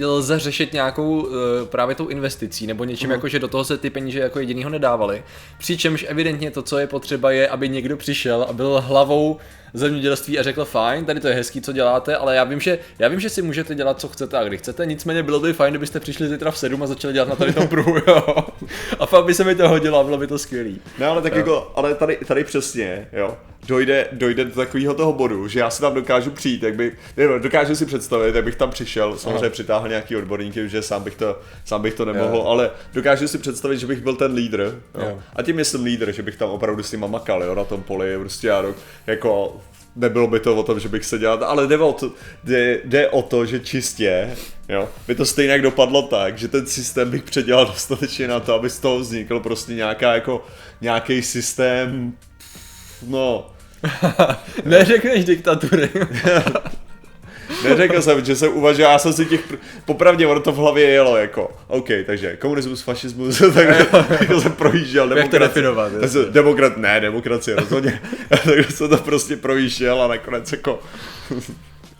lze 0.02 0.38
řešit 0.38 0.72
nějakou 0.72 1.20
uh, 1.20 1.32
právě 1.64 1.94
tou 1.94 2.08
investicí 2.08 2.66
nebo 2.66 2.84
něčím, 2.84 3.10
jako 3.10 3.28
že 3.28 3.38
do 3.38 3.48
toho 3.48 3.64
se 3.64 3.78
ty 3.78 3.90
peníze 3.90 4.18
jako 4.18 4.40
jedinýho 4.40 4.70
nedávali. 4.70 5.22
Přičemž 5.58 6.06
evidentně 6.08 6.50
to, 6.50 6.62
co 6.62 6.78
je 6.78 6.86
potřeba, 6.86 7.30
je, 7.30 7.48
aby 7.48 7.68
někdo 7.68 7.96
přišel 7.96 8.46
a 8.48 8.52
byl 8.52 8.80
hlavou 8.86 9.38
zemědělství 9.74 10.38
a 10.38 10.42
řekl 10.42 10.64
fajn, 10.64 11.04
tady 11.04 11.20
to 11.20 11.28
je 11.28 11.34
hezký, 11.34 11.60
co 11.60 11.72
děláte, 11.72 12.16
ale 12.16 12.36
já 12.36 12.44
vím, 12.44 12.60
že, 12.60 12.78
já 12.98 13.08
vím, 13.08 13.20
že 13.20 13.30
si 13.30 13.42
můžete 13.42 13.74
dělat, 13.74 14.00
co 14.00 14.08
chcete 14.08 14.38
a 14.38 14.44
kdy 14.44 14.58
chcete, 14.58 14.86
nicméně 14.86 15.22
bylo 15.22 15.40
by 15.40 15.52
fajn, 15.52 15.72
kdybyste 15.72 16.00
přišli 16.00 16.28
zítra 16.28 16.50
v 16.50 16.58
7 16.58 16.82
a 16.82 16.86
začali 16.86 17.14
dělat 17.14 17.28
na 17.28 17.36
tady 17.36 17.52
tom 17.52 17.68
pruhu, 17.68 17.96
jo. 18.06 18.36
A 18.98 19.06
pak 19.06 19.24
by 19.24 19.34
se 19.34 19.44
mi 19.44 19.54
to 19.54 19.68
hodilo 19.68 19.98
a 19.98 20.04
bylo 20.04 20.18
by 20.18 20.26
to 20.26 20.38
skvělý. 20.38 20.80
No 20.98 21.10
ale 21.10 21.22
tak 21.22 21.36
jako, 21.36 21.72
ale 21.74 21.94
tady, 21.94 22.18
tady 22.26 22.44
přesně, 22.44 23.08
jo, 23.12 23.36
dojde, 23.66 24.08
dojde 24.12 24.44
do 24.44 24.50
takového 24.50 24.94
toho 24.94 25.12
bodu, 25.12 25.48
že 25.48 25.60
já 25.60 25.70
si 25.70 25.80
tam 25.80 25.94
dokážu 25.94 26.30
přijít, 26.30 26.62
jak 26.62 26.74
by, 26.74 26.92
nevím, 27.16 27.40
dokážu 27.40 27.74
si 27.74 27.86
představit, 27.86 28.34
jak 28.34 28.44
bych 28.44 28.56
tam 28.56 28.70
přišel, 28.70 29.18
samozřejmě 29.18 29.50
přitáhl 29.50 29.88
nějaký 29.88 30.16
odborníky, 30.16 30.68
že 30.68 30.82
sám 30.82 31.02
bych 31.02 31.14
to, 31.14 31.40
sám 31.64 31.82
bych 31.82 31.94
to 31.94 32.04
nemohl, 32.04 32.36
Jo. 32.36 32.44
ale 32.46 32.70
dokážu 32.94 33.28
si 33.28 33.38
představit, 33.38 33.78
že 33.78 33.86
bych 33.86 34.00
byl 34.02 34.16
ten 34.16 34.34
lídr, 34.34 34.60
jo. 34.94 35.00
Jo. 35.08 35.18
A 35.36 35.42
tím 35.42 35.56
myslím 35.56 35.84
lídr, 35.84 36.12
že 36.12 36.22
bych 36.22 36.36
tam 36.36 36.50
opravdu 36.50 36.82
s 36.82 36.92
nima 36.92 37.06
makal, 37.06 37.42
jo, 37.42 37.54
na 37.54 37.64
tom 37.64 37.82
poli, 37.82 38.18
prostě 38.18 38.46
já 38.46 38.64
jako 39.06 39.56
nebylo 39.96 40.26
by 40.26 40.40
to 40.40 40.56
o 40.56 40.62
tom, 40.62 40.80
že 40.80 40.88
bych 40.88 41.04
se 41.04 41.18
dělal, 41.18 41.44
ale 41.44 41.66
jde 41.66 41.78
o 41.78 41.92
to, 41.92 42.12
jde, 42.44 42.80
jde 42.84 43.08
o 43.08 43.22
to, 43.22 43.46
že 43.46 43.60
čistě, 43.60 44.36
jo, 44.68 44.88
by 45.06 45.14
to 45.14 45.24
stejně 45.24 45.62
dopadlo 45.62 46.02
tak, 46.02 46.38
že 46.38 46.48
ten 46.48 46.66
systém 46.66 47.10
bych 47.10 47.22
předělal 47.22 47.66
dostatečně 47.66 48.28
na 48.28 48.40
to, 48.40 48.54
aby 48.54 48.70
z 48.70 48.78
toho 48.78 48.98
vznikl 48.98 49.40
prostě 49.40 49.74
nějaká 49.74 50.14
jako, 50.14 50.44
nějaký 50.80 51.22
systém, 51.22 52.12
no, 53.06 53.50
Neřekneš 54.64 55.24
diktatury. 55.24 55.88
Neřekl 57.64 58.02
jsem, 58.02 58.24
že 58.24 58.36
jsem 58.36 58.52
uvažoval, 58.52 58.92
já 58.92 58.98
jsem 58.98 59.12
si 59.12 59.26
těch, 59.26 59.50
pr- 59.50 59.58
popravdě 59.84 60.26
ono 60.26 60.40
to 60.40 60.52
v 60.52 60.56
hlavě 60.56 60.88
jelo 60.90 61.16
jako, 61.16 61.50
OK, 61.68 61.88
takže 62.06 62.36
komunismus, 62.36 62.82
fašismus, 62.82 63.38
tak 63.54 63.68
jako 64.20 64.40
jsem 64.40 64.52
projížděl, 64.52 65.08
to 65.08 65.14
demokracie. 65.14 65.48
definovat, 65.48 65.92
Tak 65.92 66.02
jasně. 66.02 66.22
jsem- 66.22 66.32
Demokrat, 66.32 66.76
ne, 66.76 67.00
demokracie, 67.00 67.56
rozhodně. 67.56 68.00
takže 68.44 68.70
jsem 68.70 68.88
to 68.88 68.96
prostě 68.96 69.36
projížděl 69.36 70.02
a 70.02 70.08
nakonec 70.08 70.52
jako, 70.52 70.80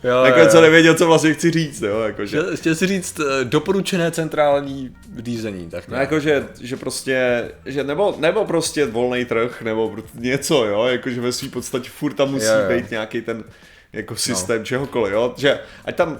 Jo, 0.05 0.23
nakonec 0.23 0.53
jo, 0.53 0.59
jo. 0.59 0.61
nevěděl, 0.61 0.93
co 0.93 1.07
vlastně 1.07 1.33
chci 1.33 1.51
říct, 1.51 1.81
jo, 1.81 1.99
jakože. 1.99 2.37
Chtěl, 2.37 2.57
chtěl 2.57 2.75
si 2.75 2.87
říct 2.87 3.19
eh, 3.19 3.45
doporučené 3.45 4.11
centrální 4.11 4.95
řízení, 5.25 5.69
tak 5.69 5.87
No 5.87 5.97
jako, 5.97 6.19
že, 6.19 6.47
že 6.61 6.77
prostě, 6.77 7.45
že 7.65 7.83
nebo, 7.83 8.15
nebo 8.19 8.45
prostě 8.45 8.85
volný 8.85 9.25
trh, 9.25 9.61
nebo 9.61 9.95
něco, 10.13 10.65
jo, 10.65 10.85
jakože 10.85 11.21
ve 11.21 11.31
své 11.31 11.49
podstatě 11.49 11.89
furt 11.89 12.13
tam 12.13 12.31
musí 12.31 12.45
Jo, 12.45 12.53
jo. 12.53 12.75
být 12.77 12.91
nějaký 12.91 13.21
ten 13.21 13.43
jako 13.93 14.15
systém 14.15 14.57
no. 14.59 14.65
čehokoliv, 14.65 15.13
jo, 15.13 15.33
že 15.37 15.59
ať 15.85 15.95
tam, 15.95 16.19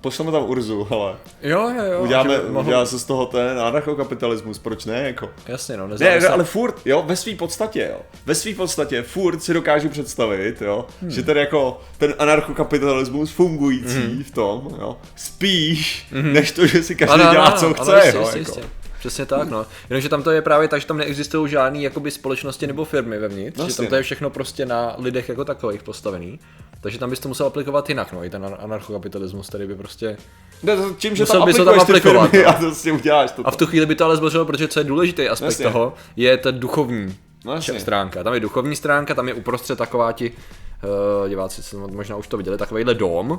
pošleme 0.00 0.32
tam 0.32 0.44
Urzu, 0.44 0.88
ale 0.90 1.16
Jo, 1.42 1.70
jo, 1.76 1.84
jo. 1.84 2.00
uděláme, 2.00 2.38
mohl- 2.38 2.66
udělá 2.66 2.86
se 2.86 2.98
z 2.98 3.04
toho 3.04 3.26
ten 3.26 3.60
anarchokapitalismus, 3.60 4.58
proč 4.58 4.84
ne, 4.84 5.02
jako. 5.02 5.30
Jasně, 5.46 5.76
no, 5.76 5.88
Ne, 5.98 6.28
ale 6.28 6.44
furt, 6.44 6.80
jo, 6.84 7.04
ve 7.06 7.16
své 7.16 7.34
podstatě, 7.34 7.88
jo. 7.92 8.00
Ve 8.26 8.34
své 8.34 8.54
podstatě 8.54 9.02
furt 9.02 9.42
si 9.42 9.54
dokážu 9.54 9.88
představit, 9.88 10.62
jo, 10.62 10.86
hmm. 11.02 11.10
že 11.10 11.22
ten 11.22 11.36
jako, 11.36 11.80
ten 11.98 12.14
anarchokapitalismus 12.18 13.30
fungující 13.30 13.98
hmm. 13.98 14.24
v 14.24 14.30
tom, 14.30 14.76
jo, 14.80 14.96
spíš, 15.16 16.06
hmm. 16.10 16.32
než 16.32 16.52
to, 16.52 16.66
že 16.66 16.82
si 16.82 16.94
každý 16.94 17.14
Ano, 17.14 17.24
ano, 17.24 17.32
dělá, 17.32 17.46
ano, 17.46 17.56
co 17.58 17.66
ano, 17.66 17.74
chce, 17.74 17.94
jistě, 17.94 18.16
jo, 18.16 18.22
jistě, 18.22 18.38
jako. 18.38 18.50
jistě. 18.60 18.78
Přesně 18.98 19.26
tak, 19.26 19.50
no. 19.50 19.66
Jenomže 19.90 20.08
tam 20.08 20.22
to 20.22 20.30
je 20.30 20.42
právě 20.42 20.68
tak, 20.68 20.80
že 20.80 20.86
tam 20.86 20.96
neexistují 20.96 21.50
žádný 21.50 21.82
jakoby 21.82 22.10
společnosti 22.10 22.66
nebo 22.66 22.84
firmy 22.84 23.18
vevnitř, 23.18 23.58
No 23.58 23.68
že 23.68 23.76
tam 23.76 23.86
to 23.86 23.94
je 23.94 24.00
no. 24.00 24.04
všechno 24.04 24.30
prostě 24.30 24.66
na 24.66 24.94
lidech 24.98 25.28
jako 25.28 25.44
takových 25.44 25.82
postavený. 25.82 26.38
Takže 26.80 26.98
tam 26.98 27.10
bys 27.10 27.20
to 27.20 27.28
musel 27.28 27.46
aplikovat 27.46 27.88
jinak, 27.88 28.12
no, 28.12 28.24
i 28.24 28.30
ten 28.30 28.42
anar- 28.42 28.56
anarchokapitalismus, 28.58 29.48
který 29.48 29.66
by 29.66 29.74
prostě... 29.74 30.16
Ne, 30.62 30.76
to 30.76 30.94
tím, 30.94 31.16
že 31.16 31.22
Musel 31.22 31.40
tam 31.40 31.46
bys 31.46 31.56
to 31.56 31.64
tam 31.64 31.80
aplikovat, 31.80 32.30
firmy 32.30 32.44
no. 32.44 32.50
a 32.50 32.52
to 32.52 32.58
prostě 32.60 32.92
uděláš 32.92 33.32
to. 33.32 33.46
A 33.46 33.50
v 33.50 33.56
tu 33.56 33.66
chvíli 33.66 33.86
by 33.86 33.94
to 33.94 34.04
ale 34.04 34.16
zbořilo, 34.16 34.44
protože 34.44 34.68
co 34.68 34.80
je 34.80 34.84
důležitý 34.84 35.28
aspekt 35.28 35.48
Jasně. 35.48 35.64
toho, 35.64 35.94
je 36.16 36.36
ta 36.36 36.50
duchovní 36.50 37.16
No 37.44 37.54
jasně. 37.54 37.80
stránka. 37.80 38.22
Tam 38.24 38.34
je 38.34 38.40
duchovní 38.40 38.76
stránka, 38.76 39.14
tam 39.14 39.28
je 39.28 39.34
uprostřed 39.34 39.78
taková 39.78 40.12
ti, 40.12 40.32
uh, 41.22 41.28
diváci 41.28 41.76
možná 41.76 42.16
už 42.16 42.26
to 42.26 42.36
viděli, 42.36 42.58
takovýhle 42.58 42.94
dom, 42.94 43.38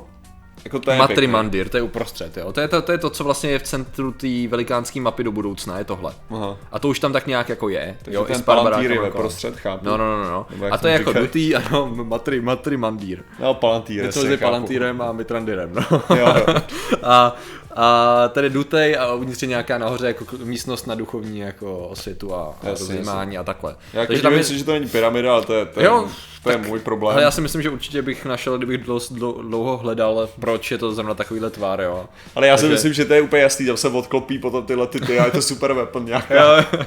Jako 0.64 0.78
to 0.78 0.90
je 0.90 0.98
Matri 0.98 1.14
pěkné. 1.14 1.32
Mandir, 1.32 1.68
to 1.68 1.76
je 1.76 1.82
uprostřed, 1.82 2.36
jo. 2.36 2.52
To 2.52 2.60
je 2.60 2.68
to, 2.68 2.82
to 2.82 2.92
je 2.92 2.98
to, 2.98 3.10
co 3.10 3.24
vlastně 3.24 3.50
je 3.50 3.58
v 3.58 3.62
centru 3.62 4.12
té 4.12 4.48
velikánské 4.48 5.00
mapy 5.00 5.24
do 5.24 5.32
budoucna, 5.32 5.78
je 5.78 5.84
tohle. 5.84 6.12
Aha. 6.30 6.56
A 6.72 6.78
to 6.78 6.88
už 6.88 6.98
tam 6.98 7.12
tak 7.12 7.26
nějak 7.26 7.48
jako 7.48 7.68
je. 7.68 7.96
Takže 8.02 8.16
jo, 8.16 8.24
ten 8.24 8.36
s 8.36 8.42
Palantír 8.42 8.92
je 8.92 9.00
ve 9.00 9.10
prostřed, 9.10 9.56
chápu. 9.56 9.86
No, 9.86 9.96
no, 9.96 10.22
no, 10.22 10.30
no. 10.30 10.46
A 10.70 10.78
to 10.78 10.86
je 10.86 10.92
jako 10.92 11.12
dutý, 11.12 11.56
ano, 11.56 11.90
matri, 11.94 12.40
matri 12.40 12.76
mandír. 12.76 13.22
No, 13.38 13.54
Palantír, 13.54 14.04
Něco 14.04 14.22
mezi 14.22 14.36
Palantýrem 14.36 15.02
a 15.02 15.12
Mitrandyrem, 15.12 15.74
no. 15.74 16.02
Jo, 16.16 16.34
jo. 16.48 16.54
a, 17.02 17.36
a 17.76 18.28
tady 18.28 18.50
dutej 18.50 18.96
a 18.96 19.12
uvnitř 19.14 19.42
je 19.42 19.48
nějaká 19.48 19.78
nahoře 19.78 20.06
jako 20.06 20.24
místnost 20.44 20.86
na 20.86 20.94
duchovní 20.94 21.38
jako 21.38 21.78
osvětu 21.78 22.34
a, 22.34 22.54
rozjímání 22.62 23.38
a 23.38 23.44
takhle. 23.44 23.76
Já 23.92 24.06
Takže 24.06 24.22
tam 24.22 24.32
je, 24.32 24.44
si, 24.44 24.58
že 24.58 24.64
to 24.64 24.72
není 24.72 24.88
pyramida, 24.88 25.32
ale 25.32 25.42
to 25.44 25.54
je, 25.54 25.66
to 25.66 25.80
je, 25.80 25.86
Jo, 25.86 26.08
to 26.42 26.50
je 26.50 26.56
můj 26.56 26.78
problém. 26.78 27.14
ale 27.14 27.22
já 27.22 27.30
si 27.30 27.40
myslím, 27.40 27.62
že 27.62 27.70
určitě 27.70 28.02
bych 28.02 28.24
našel, 28.24 28.58
kdybych 28.58 28.78
dlouho, 28.84 29.42
dlouho 29.42 29.76
hledal, 29.76 30.28
proč 30.40 30.70
je 30.70 30.78
to 30.78 30.92
zrovna 30.92 31.14
takovýhle 31.14 31.50
tvár, 31.50 31.80
jo. 31.80 32.06
Ale 32.34 32.46
já 32.46 32.56
si 32.56 32.60
Takže- 32.62 32.74
myslím, 32.74 32.92
že 32.92 33.04
to 33.04 33.14
je 33.14 33.20
úplně 33.20 33.42
jasný, 33.42 33.66
tam 33.66 33.76
se 33.76 33.88
odklopí 33.88 34.38
potom 34.38 34.66
tyhle 34.66 34.86
ty, 34.86 35.00
ty 35.00 35.18
a 35.18 35.24
je 35.24 35.30
to 35.30 35.42
super 35.42 35.72
weapon 35.72 36.04
nějaká. 36.04 36.34
Jo, 36.34 36.64
jo. 36.72 36.86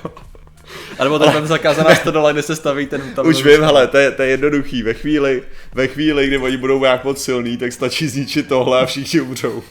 A 0.99 1.03
nebo 1.03 1.19
tam 1.19 1.47
zakázaná 1.47 1.95
stodola, 1.95 2.31
kde 2.31 2.41
se 2.41 2.55
staví 2.55 2.87
ten 2.87 3.01
tam. 3.15 3.27
Už 3.27 3.43
vím, 3.43 3.61
hele, 3.61 3.87
to 3.87 3.97
je, 3.97 4.11
to 4.11 4.21
je 4.21 4.29
jednoduchý. 4.29 4.83
Ve 4.83 4.93
chvíli, 4.93 5.43
ve 5.73 5.87
chvíli, 5.87 6.27
kdy 6.27 6.37
oni 6.37 6.57
budou 6.57 6.79
nějak 6.81 7.03
moc 7.03 7.23
silný, 7.23 7.57
tak 7.57 7.73
stačí 7.73 8.07
zničit 8.07 8.47
tohle 8.47 8.79
a 8.81 8.85
všichni 8.85 9.21
umřou. 9.21 9.63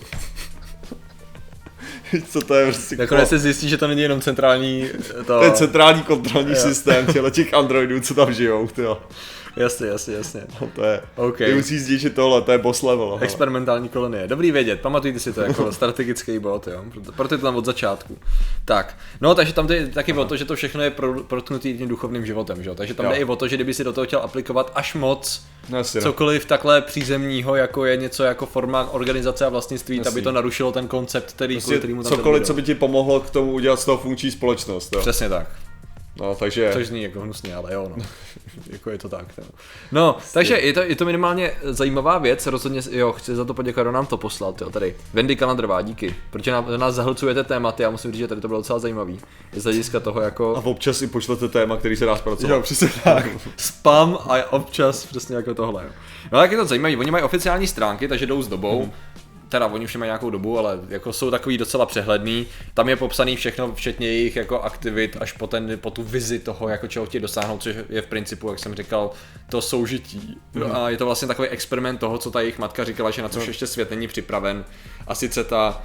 Co 2.30 2.40
to 2.40 2.54
je 2.54 2.66
prostě 2.66 2.96
Nakonec 2.96 3.28
se 3.28 3.38
zjistí, 3.38 3.68
že 3.68 3.76
to 3.76 3.88
není 3.88 4.02
jenom 4.02 4.20
centrální 4.20 4.88
to... 5.16 5.24
To 5.24 5.44
je 5.44 5.50
centrální 5.50 6.02
kontrolní 6.02 6.56
systém 6.56 7.06
těch 7.30 7.54
androidů, 7.54 8.00
co 8.00 8.14
tam 8.14 8.32
žijou, 8.32 8.66
tyjo. 8.66 8.98
Jasně, 9.56 9.86
jasně, 9.86 10.14
jasně. 10.14 10.40
No, 10.60 10.68
to 10.74 10.84
je, 10.84 11.00
OK. 11.16 11.36
ty 11.36 11.54
musí 11.54 11.78
zničit 11.78 12.14
tohle, 12.14 12.42
to 12.42 12.52
je 12.52 12.58
boss 12.58 12.82
level. 12.82 13.06
hele. 13.08 13.20
Experimentální 13.20 13.88
kolonie. 13.88 14.28
Dobrý 14.28 14.50
vědět, 14.50 14.80
pamatujte 14.80 15.18
si 15.18 15.32
to 15.32 15.40
jako 15.40 15.72
strategický 15.72 16.38
bod, 16.38 16.68
jo. 16.68 16.82
Proto- 16.92 17.12
Proto 17.12 17.34
je 17.34 17.38
to 17.38 17.46
tam 17.46 17.56
od 17.56 17.64
začátku. 17.64 18.18
Tak, 18.64 18.96
no 19.20 19.34
takže 19.34 19.52
tam 19.52 19.66
jde 19.66 19.86
taky 19.86 20.12
o 20.12 20.24
to, 20.24 20.36
že 20.36 20.44
to 20.44 20.54
všechno 20.56 20.82
je 20.82 20.90
pro, 20.90 21.14
protknutý 21.22 21.78
tím 21.78 21.88
duchovním 21.88 22.26
životem, 22.26 22.62
že 22.62 22.68
jo. 22.68 22.74
Takže 22.74 22.94
tam 22.94 23.06
Jo. 23.06 23.12
jde 23.12 23.18
i 23.18 23.24
o 23.24 23.36
to, 23.36 23.48
že 23.48 23.56
kdyby 23.56 23.74
si 23.74 23.84
do 23.84 23.92
toho 23.92 24.04
chtěl 24.04 24.18
aplikovat 24.20 24.72
až 24.74 24.94
moc 24.94 25.42
No, 25.68 25.78
jasně, 25.78 26.00
no. 26.00 26.02
cokoliv 26.06 26.44
takhle 26.44 26.80
přízemního, 26.82 27.54
jako 27.56 27.84
je 27.84 27.96
něco 27.96 28.24
jako 28.24 28.46
forma 28.46 28.90
organizace 28.90 29.46
a 29.46 29.48
vlastnictví, 29.48 29.96
tak 30.00 30.12
by 30.12 30.18
Jasně. 30.18 30.22
to 30.22 30.32
narušilo 30.32 30.72
ten 30.72 30.88
koncept, 30.88 31.32
který, 31.32 31.54
kvůli 31.54 31.60
Prostě 31.60 31.78
kterýmu 31.78 32.02
tam 32.02 32.10
to 32.10 32.16
cokoliv, 32.16 32.42
co 32.46 32.54
by 32.54 32.62
ti 32.62 32.74
pomohlo 32.74 33.20
k 33.20 33.30
tomu 33.30 33.52
udělat 33.52 33.80
z 33.80 33.84
toho 33.84 33.98
funkční 33.98 34.30
společnost. 34.30 34.92
Jo. 34.94 35.00
Přesně 35.00 35.28
tak. 35.28 35.46
No, 36.16 36.34
takže... 36.34 36.70
Což 36.72 36.86
zní 36.86 37.02
jako 37.02 37.20
hnusně, 37.20 37.54
ale 37.54 37.74
jo, 37.74 37.92
no. 37.96 38.04
jako 38.70 38.90
je 38.90 38.98
to 38.98 39.08
tak. 39.08 39.26
No, 39.38 39.44
no 39.92 40.16
takže 40.32 40.54
je 40.58 40.72
to, 40.72 40.80
je 40.80 40.96
to 40.96 41.04
minimálně 41.04 41.52
zajímavá 41.62 42.18
věc, 42.18 42.46
rozhodně, 42.46 42.80
jo, 42.90 43.12
chci 43.12 43.36
za 43.36 43.44
to 43.44 43.54
poděkovat, 43.54 43.84
kdo 43.84 43.92
nám 43.92 44.06
to 44.06 44.16
poslal, 44.16 44.54
jo, 44.60 44.70
tady. 44.70 44.94
Wendy 45.14 45.36
Kalandrová, 45.36 45.82
díky, 45.82 46.14
protože 46.30 46.50
nám, 46.50 46.66
nás 46.76 46.94
zahlcujete 46.94 47.44
tématy, 47.44 47.82
já 47.82 47.90
musím 47.90 48.12
říct, 48.12 48.18
že 48.18 48.28
tady 48.28 48.40
to 48.40 48.48
bylo 48.48 48.60
docela 48.60 48.78
zajímavý. 48.78 49.20
Z 49.52 49.62
hlediska 49.64 50.00
toho 50.00 50.20
jako... 50.20 50.56
A 50.56 50.64
občas 50.64 51.02
i 51.02 51.06
pošlete 51.06 51.48
téma, 51.48 51.76
který 51.76 51.96
se 51.96 52.04
dá 52.04 52.16
zpracovat. 52.16 52.54
Jo, 52.54 52.62
přesně 52.62 52.88
tak. 53.04 53.26
Spam 53.56 54.18
a 54.20 54.52
občas 54.52 55.06
přesně 55.06 55.36
jako 55.36 55.54
tohle. 55.54 55.84
Jo. 55.84 55.90
No 56.32 56.38
tak 56.38 56.52
je 56.52 56.56
to 56.58 56.64
zajímavé, 56.64 56.96
oni 56.96 57.10
mají 57.10 57.24
oficiální 57.24 57.66
stránky, 57.66 58.08
takže 58.08 58.26
jdou 58.26 58.42
s 58.42 58.48
dobou. 58.48 58.82
Mhm. 58.82 58.92
Teda 59.52 59.66
oni 59.66 59.84
už 59.84 59.94
nemají 59.94 60.08
nějakou 60.08 60.30
dobu, 60.30 60.58
ale 60.58 60.80
jako 60.88 61.12
jsou 61.12 61.30
takový 61.30 61.58
docela 61.58 61.86
přehledný. 61.86 62.46
Tam 62.74 62.88
je 62.88 62.96
popsaný 62.96 63.36
všechno, 63.36 63.74
včetně 63.74 64.06
jejich 64.06 64.36
jako 64.36 64.60
aktivit, 64.60 65.16
až 65.20 65.32
po, 65.32 65.46
ten, 65.46 65.78
po 65.80 65.90
tu 65.90 66.02
vizi 66.02 66.38
toho, 66.38 66.68
jako 66.68 66.86
čeho 66.86 67.06
chtějí 67.06 67.22
dosáhnout, 67.22 67.62
což 67.62 67.76
je 67.88 68.02
v 68.02 68.06
principu, 68.06 68.48
jak 68.48 68.58
jsem 68.58 68.74
říkal, 68.74 69.10
to 69.50 69.62
soužití. 69.62 70.38
Mhm. 70.54 70.72
A 70.76 70.90
je 70.90 70.96
to 70.96 71.06
vlastně 71.06 71.28
takový 71.28 71.48
experiment 71.48 72.00
toho, 72.00 72.18
co 72.18 72.30
ta 72.30 72.40
jejich 72.40 72.58
matka 72.58 72.84
říkala, 72.84 73.10
že 73.10 73.22
na 73.22 73.28
což 73.28 73.46
ještě 73.46 73.66
svět 73.66 73.90
není 73.90 74.08
připraven. 74.08 74.64
A 75.06 75.14
sice 75.14 75.44
ta 75.44 75.82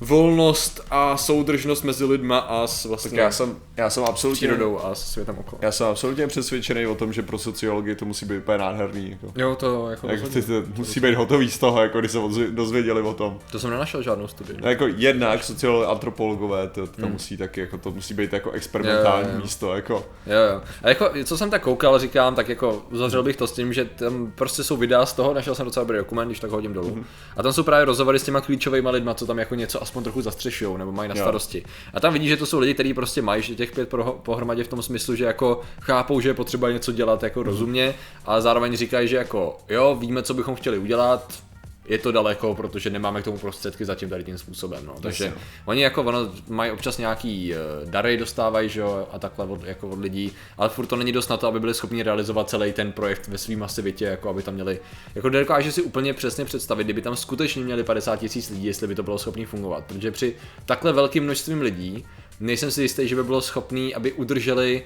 volnost 0.00 0.80
a 0.90 1.16
soudržnost 1.16 1.84
mezi 1.84 2.04
lidma 2.04 2.38
a 2.38 2.66
s 2.66 2.82
Tak 2.82 2.88
vlastně 2.88 3.20
já 3.20 3.30
jsem, 3.30 3.56
já 3.76 3.90
jsem 3.90 4.04
absolutně... 4.04 4.36
přírodou 4.36 4.84
a 4.84 4.94
s 4.94 5.12
světem 5.12 5.38
okolo. 5.38 5.58
Já 5.62 5.72
jsem 5.72 5.86
absolutně 5.86 6.26
přesvědčený 6.26 6.86
o 6.86 6.94
tom, 6.94 7.12
že 7.12 7.22
pro 7.22 7.38
sociologii 7.38 7.94
to 7.94 8.04
musí 8.04 8.26
být 8.26 8.38
úplně 8.38 8.58
nádherný. 8.58 9.10
Jako. 9.10 9.32
Jo, 9.40 9.56
to 9.56 9.90
jako, 9.90 10.08
Jako 10.08 10.28
ty, 10.28 10.42
ty, 10.42 10.52
musí 10.76 11.00
být 11.00 11.14
hotový 11.14 11.50
z 11.50 11.58
toho, 11.58 11.82
jako 11.82 12.00
když 12.00 12.12
se 12.12 12.18
dozvěděli 12.50 13.02
o 13.02 13.14
tom. 13.14 13.38
To 13.52 13.58
jsem 13.58 13.70
nenašel 13.70 14.02
žádnou 14.02 14.28
studii. 14.28 14.58
No, 14.62 14.68
jako 14.68 14.86
jednak 14.86 15.44
sociologové, 15.44 15.86
antropologové, 15.86 16.68
to, 16.68 16.86
to 16.86 17.08
musí 17.08 17.36
taky, 17.36 17.60
jako 17.60 17.78
to 17.78 17.90
musí 17.90 18.14
být 18.14 18.32
jako 18.32 18.50
experimentální 18.50 19.24
Jo, 19.24 19.32
jo, 19.32 19.36
jo. 19.36 19.42
místo, 19.42 19.74
jako. 19.74 19.94
Jo, 20.26 20.52
jo. 20.52 20.60
A 20.82 20.88
jako, 20.88 21.10
co 21.24 21.38
jsem 21.38 21.50
tak 21.50 21.62
koukal, 21.62 21.98
říkám, 21.98 22.34
tak 22.34 22.48
jako 22.48 22.82
uzavřel 22.90 23.22
bych 23.22 23.36
to 23.36 23.46
s 23.46 23.52
tím, 23.52 23.72
že 23.72 23.84
tam 23.84 24.32
prostě 24.34 24.64
jsou 24.64 24.76
videa 24.76 25.06
z 25.06 25.12
toho, 25.12 25.34
našel 25.34 25.54
jsem 25.54 25.64
docela 25.64 25.84
dobrý 25.84 25.98
dokument, 25.98 26.28
když 26.28 26.40
tak 26.40 26.50
ho 26.50 26.56
hodím 26.56 26.72
dolů. 26.72 27.04
A 27.36 27.42
tam 27.42 27.52
jsou 27.52 27.62
právě 27.62 27.84
rozhovory 27.84 28.18
s 28.18 28.22
těma 28.22 28.40
klíčovými 28.40 28.88
lidma, 28.90 29.14
co 29.14 29.26
tam 29.26 29.38
jako 29.38 29.54
něco 29.54 29.82
aspoň 29.90 30.02
trochu 30.02 30.22
zastřešují 30.22 30.78
nebo 30.78 30.92
mají 30.92 31.08
na 31.08 31.14
Jo. 31.14 31.22
starosti. 31.22 31.64
A 31.94 32.00
tam 32.00 32.12
vidíš, 32.12 32.28
že 32.28 32.36
to 32.36 32.46
jsou 32.46 32.58
lidi, 32.58 32.74
kteří 32.74 32.94
prostě 32.94 33.22
mají 33.22 33.42
že 33.42 33.54
těch 33.54 33.72
pět 33.72 33.88
proho- 33.88 34.12
pohromadě 34.22 34.64
v 34.64 34.68
tom 34.68 34.82
smyslu, 34.82 35.14
že 35.16 35.24
jako 35.24 35.60
chápou, 35.80 36.20
že 36.20 36.28
je 36.28 36.34
potřeba 36.34 36.70
něco 36.70 36.92
dělat 36.92 37.22
jako 37.22 37.42
rozumně, 37.42 37.94
ale 38.26 38.42
zároveň 38.42 38.76
říkají, 38.76 39.08
že 39.08 39.16
jako 39.16 39.56
jo, 39.68 39.96
víme, 40.00 40.22
co 40.22 40.34
bychom 40.34 40.54
chtěli 40.54 40.78
udělat, 40.78 41.42
je 41.84 41.98
to 41.98 42.12
daleko, 42.12 42.54
protože 42.54 42.90
nemáme 42.90 43.22
k 43.22 43.24
tomu 43.24 43.38
prostředky 43.38 43.84
zatím 43.84 44.08
tady 44.08 44.24
tím 44.24 44.38
způsobem. 44.38 44.86
No. 44.86 44.94
Takže 45.02 45.24
Jasně. 45.24 45.40
oni 45.64 45.82
jako 45.82 46.02
ono 46.02 46.32
mají 46.48 46.70
občas 46.70 46.98
nějaký 46.98 47.54
eh, 47.54 47.56
dary 47.84 48.16
dostávají, 48.16 48.68
že 48.68 48.80
jo, 48.80 49.08
a 49.12 49.18
takhle 49.18 49.46
od, 49.46 49.64
jako 49.64 49.88
od 49.88 49.98
lidí, 49.98 50.32
ale 50.58 50.68
furt 50.68 50.86
to 50.86 50.96
není 50.96 51.12
dost 51.12 51.28
na 51.28 51.36
to, 51.36 51.46
aby 51.46 51.60
byli 51.60 51.74
schopni 51.74 52.02
realizovat 52.02 52.50
celý 52.50 52.72
ten 52.72 52.92
projekt 52.92 53.28
ve 53.28 53.38
svým 53.38 53.58
masivitě, 53.58 54.04
jako 54.04 54.28
aby 54.28 54.42
tam 54.42 54.54
měli, 54.54 54.80
jako 55.14 55.30
nedokáže 55.30 55.72
si 55.72 55.82
úplně 55.82 56.14
přesně 56.14 56.44
představit, 56.44 56.84
kdyby 56.84 57.02
tam 57.02 57.16
skutečně 57.16 57.62
měli 57.62 57.84
50 57.84 58.16
tisíc 58.16 58.50
lidí, 58.50 58.66
jestli 58.66 58.86
by 58.86 58.94
to 58.94 59.02
bylo 59.02 59.18
schopné 59.18 59.46
fungovat, 59.46 59.84
protože 59.84 60.10
při 60.10 60.36
takhle 60.66 60.92
velkým 60.92 61.24
množstvím 61.24 61.60
lidí 61.60 62.04
nejsem 62.40 62.70
si 62.70 62.82
jistý, 62.82 63.08
že 63.08 63.16
by 63.16 63.24
bylo 63.24 63.40
schopný, 63.40 63.94
aby 63.94 64.12
udrželi 64.12 64.82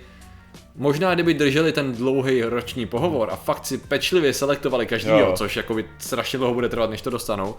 Možná 0.77 1.15
kdyby 1.15 1.35
drželi 1.35 1.73
ten 1.73 1.93
dlouhý 1.93 2.43
roční 2.43 2.87
pohovor 2.87 3.29
a 3.33 3.37
fakt 3.37 3.67
si 3.67 3.79
pečlivě 3.79 4.33
selektovali 4.33 4.87
každýho, 4.87 5.19
Jo. 5.19 5.33
což 5.37 5.57
jako 5.57 5.75
by 5.75 5.85
strašně 5.99 6.39
dlouho 6.39 6.55
bude 6.55 6.69
trvat, 6.69 6.91
než 6.91 7.03
to 7.03 7.11
dostanou, 7.11 7.55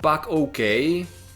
pak 0.00 0.26
OK, 0.28 0.58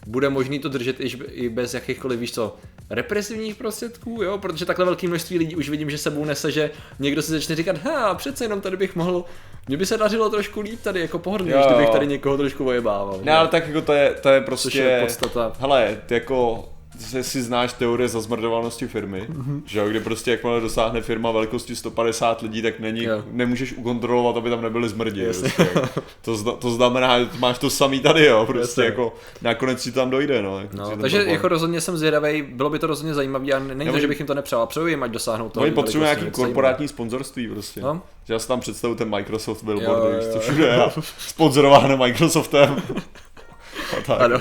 bude 0.07 0.29
možný 0.29 0.59
to 0.59 0.69
držet 0.69 0.95
i 1.31 1.49
bez 1.49 1.73
jakýchkoliv, 1.73 2.19
víš 2.19 2.31
co, 2.33 2.55
represivních 2.89 3.55
prostředků, 3.55 4.23
jo, 4.23 4.37
protože 4.37 4.65
takhle 4.65 4.85
velké 4.85 5.07
množství 5.07 5.37
lidí 5.37 5.55
už 5.55 5.69
vidím, 5.69 5.89
že 5.89 5.97
sebou 5.97 6.25
nese, 6.25 6.51
že 6.51 6.71
někdo 6.99 7.21
si 7.21 7.31
začne 7.31 7.55
říkat, 7.55 7.77
ha, 7.77 8.13
přece 8.15 8.45
jenom 8.45 8.61
tady 8.61 8.77
bych 8.77 8.95
mohl, 8.95 9.25
mně 9.67 9.77
by 9.77 9.85
se 9.85 9.97
dařilo 9.97 10.29
trošku 10.29 10.61
líp 10.61 10.79
tady, 10.81 10.99
jako 10.99 11.19
pohodlněji, 11.19 11.57
Jo. 11.57 11.67
kdybych 11.67 11.89
tady 11.89 12.07
někoho 12.07 12.37
trošku 12.37 12.63
vojebával. 12.63 13.19
Ne, 13.23 13.31
ale 13.31 13.47
tak 13.47 13.67
jako 13.67 13.81
to 13.81 13.93
je, 13.93 14.13
to 14.21 14.29
je 14.29 14.41
prostě... 14.41 14.69
Což 14.69 14.75
je 14.75 14.99
podstata. 15.01 15.53
Hele, 15.59 15.97
jako 16.09 16.69
si, 16.99 17.23
si 17.23 17.41
znáš 17.41 17.73
teorie 17.73 18.07
zazmrdovanosti 18.09 18.87
firmy, 18.87 19.25
Mhm. 19.29 19.63
že 19.65 19.79
jo, 19.79 19.89
kde 19.89 19.99
prostě 19.99 20.31
jakmile 20.31 20.61
dosáhne 20.61 21.01
firma 21.01 21.31
velikosti 21.31 21.75
150 21.75 22.41
lidí, 22.41 22.61
tak 22.61 22.79
není, 22.79 23.03
Jo. 23.03 23.23
nemůžeš 23.31 23.73
ukontrolovat, 23.73 24.37
aby 24.37 24.49
tam 24.49 24.61
nebyly 24.61 24.89
zmrdi. 24.89 25.23
Jasně. 25.23 25.49
Prostě. 25.49 26.01
To, 26.21 26.35
zna, 26.35 26.51
to 26.51 26.71
znamená, 26.71 27.19
že 27.19 27.29
máš 27.39 27.59
to 27.59 27.69
samý 27.69 27.99
tady, 27.99 28.25
jo, 28.25 28.43
prostě 28.45 28.61
Jasně. 28.81 28.83
jako 28.85 29.13
nakonec 29.41 29.81
si 29.81 29.91
tam 29.91 30.09
dojde, 30.09 30.41
no. 30.41 30.59
jako 30.59 30.77
No, 30.77 30.89
takže 30.97 31.17
problém. 31.17 31.33
jako 31.35 31.47
rozhodně 31.47 31.81
jsem 31.81 31.97
zvědavý, 31.97 32.41
bylo 32.41 32.69
by 32.69 32.79
to 32.79 32.87
rozhodně 32.87 33.13
zajímavé 33.13 33.51
a 33.51 33.59
není 33.59 33.85
Já 33.85 33.91
to, 33.91 33.99
že 33.99 34.07
bych 34.07 34.19
jim 34.19 34.27
to 34.27 34.33
nepřál, 34.33 34.67
přeju 34.67 34.87
jim, 34.87 35.03
ať 35.03 35.11
dosáhnou 35.11 35.49
toho. 35.49 35.63
Oni 35.63 35.71
potřebují 35.75 36.03
nějaký 36.03 36.31
korporátní 36.31 36.87
sponzorství 36.87 37.47
prostě. 37.47 37.81
No. 37.81 38.01
Že 38.25 38.33
já 38.33 38.39
si 38.39 38.47
tam 38.47 38.59
představu 38.59 38.95
ten 38.95 39.09
Microsoft 39.15 39.63
Jo, 39.63 39.65
billboard, 39.67 40.13
jo, 40.13 40.19
co 40.21 40.27
jo. 40.27 40.39
všude 40.39 40.65
je, 40.67 40.79
sponzorováno 41.17 41.97
Microsoftem. 41.97 42.81
A 43.97 44.01
tak. 44.05 44.21
Ano. 44.21 44.37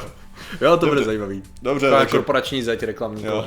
Jo, 0.60 0.76
to 0.76 0.86
bude 0.86 1.04
zajímavý. 1.04 1.42
Dobře, 1.62 1.86
Taková 1.86 2.00
takže, 2.00 2.16
korporační 2.16 2.62
zeď 2.62 2.82
reklamní. 2.82 3.24
jo, 3.24 3.44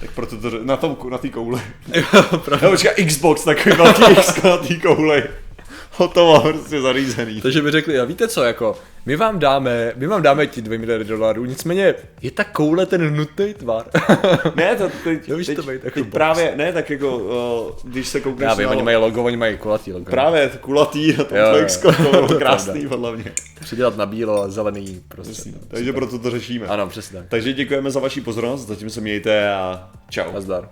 tak 0.00 0.10
proto 0.10 0.36
to, 0.36 0.50
na 0.62 0.78
na 1.10 1.18
té 1.18 1.28
kouli. 1.28 1.60
Pravda. 2.44 2.66
Jo, 2.66 2.70
počkej, 2.70 3.06
Xbox, 3.06 3.44
takový 3.44 3.76
velký 3.76 4.02
X 4.12 4.42
na 4.42 4.56
té 4.56 4.74
kouli. 4.74 5.24
Hotovo, 6.00 6.40
prostě 6.40 6.80
zařízený. 6.80 7.40
Takže 7.40 7.62
by 7.62 7.70
řekli, 7.70 8.00
a 8.00 8.04
víte 8.04 8.28
co, 8.28 8.42
jako, 8.42 8.76
my 9.06 9.16
vám 9.16 9.38
dáme, 9.38 9.92
my 9.96 10.06
vám 10.06 10.22
dáme 10.22 10.46
ti 10.46 10.62
2 10.62 10.78
miliardy 10.78 11.04
dolarů, 11.04 11.44
nicméně 11.44 11.94
je 12.22 12.30
ta 12.30 12.44
koule 12.44 12.86
ten 12.86 13.16
nutný 13.16 13.54
tvar. 13.54 13.84
Ne, 14.54 14.76
to 14.76 14.88
teď, 15.04 15.28
Nevíš 15.28 15.46
teď, 15.46 15.56
to 15.56 15.62
být 15.62 15.84
jako 15.84 15.94
teď 15.94 16.04
box. 16.04 16.12
právě, 16.12 16.52
ne, 16.56 16.72
tak 16.72 16.90
jako, 16.90 17.18
uh, 17.18 17.90
když 17.90 18.08
se 18.08 18.20
koukneš 18.20 18.46
Já 18.48 18.54
vím, 18.54 18.66
na... 18.66 18.70
oni 18.70 18.82
mají 18.82 18.96
logo, 18.96 19.24
oni 19.24 19.36
mají 19.36 19.56
kulatý 19.56 19.92
logo. 19.92 20.04
Právě 20.10 20.48
to 20.48 20.58
kulatý 20.58 21.16
na 21.16 21.24
tom 21.24 21.38
Jo, 21.38 21.42
jo, 21.44 21.48
jo. 21.48 21.58
Flexko, 21.58 21.92
to 21.92 22.02
To 22.02 22.10
bylo 22.10 22.32
je 22.32 22.38
krásný 22.38 22.88
podle 22.88 23.16
mě. 23.16 23.32
Přidělat 23.60 23.96
na 23.96 24.06
bílo 24.06 24.42
a 24.42 24.48
zelený 24.48 25.02
prostě. 25.08 25.50
Takže 25.68 25.92
proto 25.92 26.18
to 26.18 26.30
řešíme. 26.30 26.66
Ano, 26.66 26.88
přesně 26.88 27.18
tak. 27.18 27.28
Takže 27.28 27.52
děkujeme 27.52 27.90
za 27.90 28.00
vaši 28.00 28.20
pozornost, 28.20 28.66
zatím 28.66 28.90
se 28.90 29.00
mějte 29.00 29.52
a 29.52 29.90
čau. 30.10 30.32
Nazdar. 30.32 30.68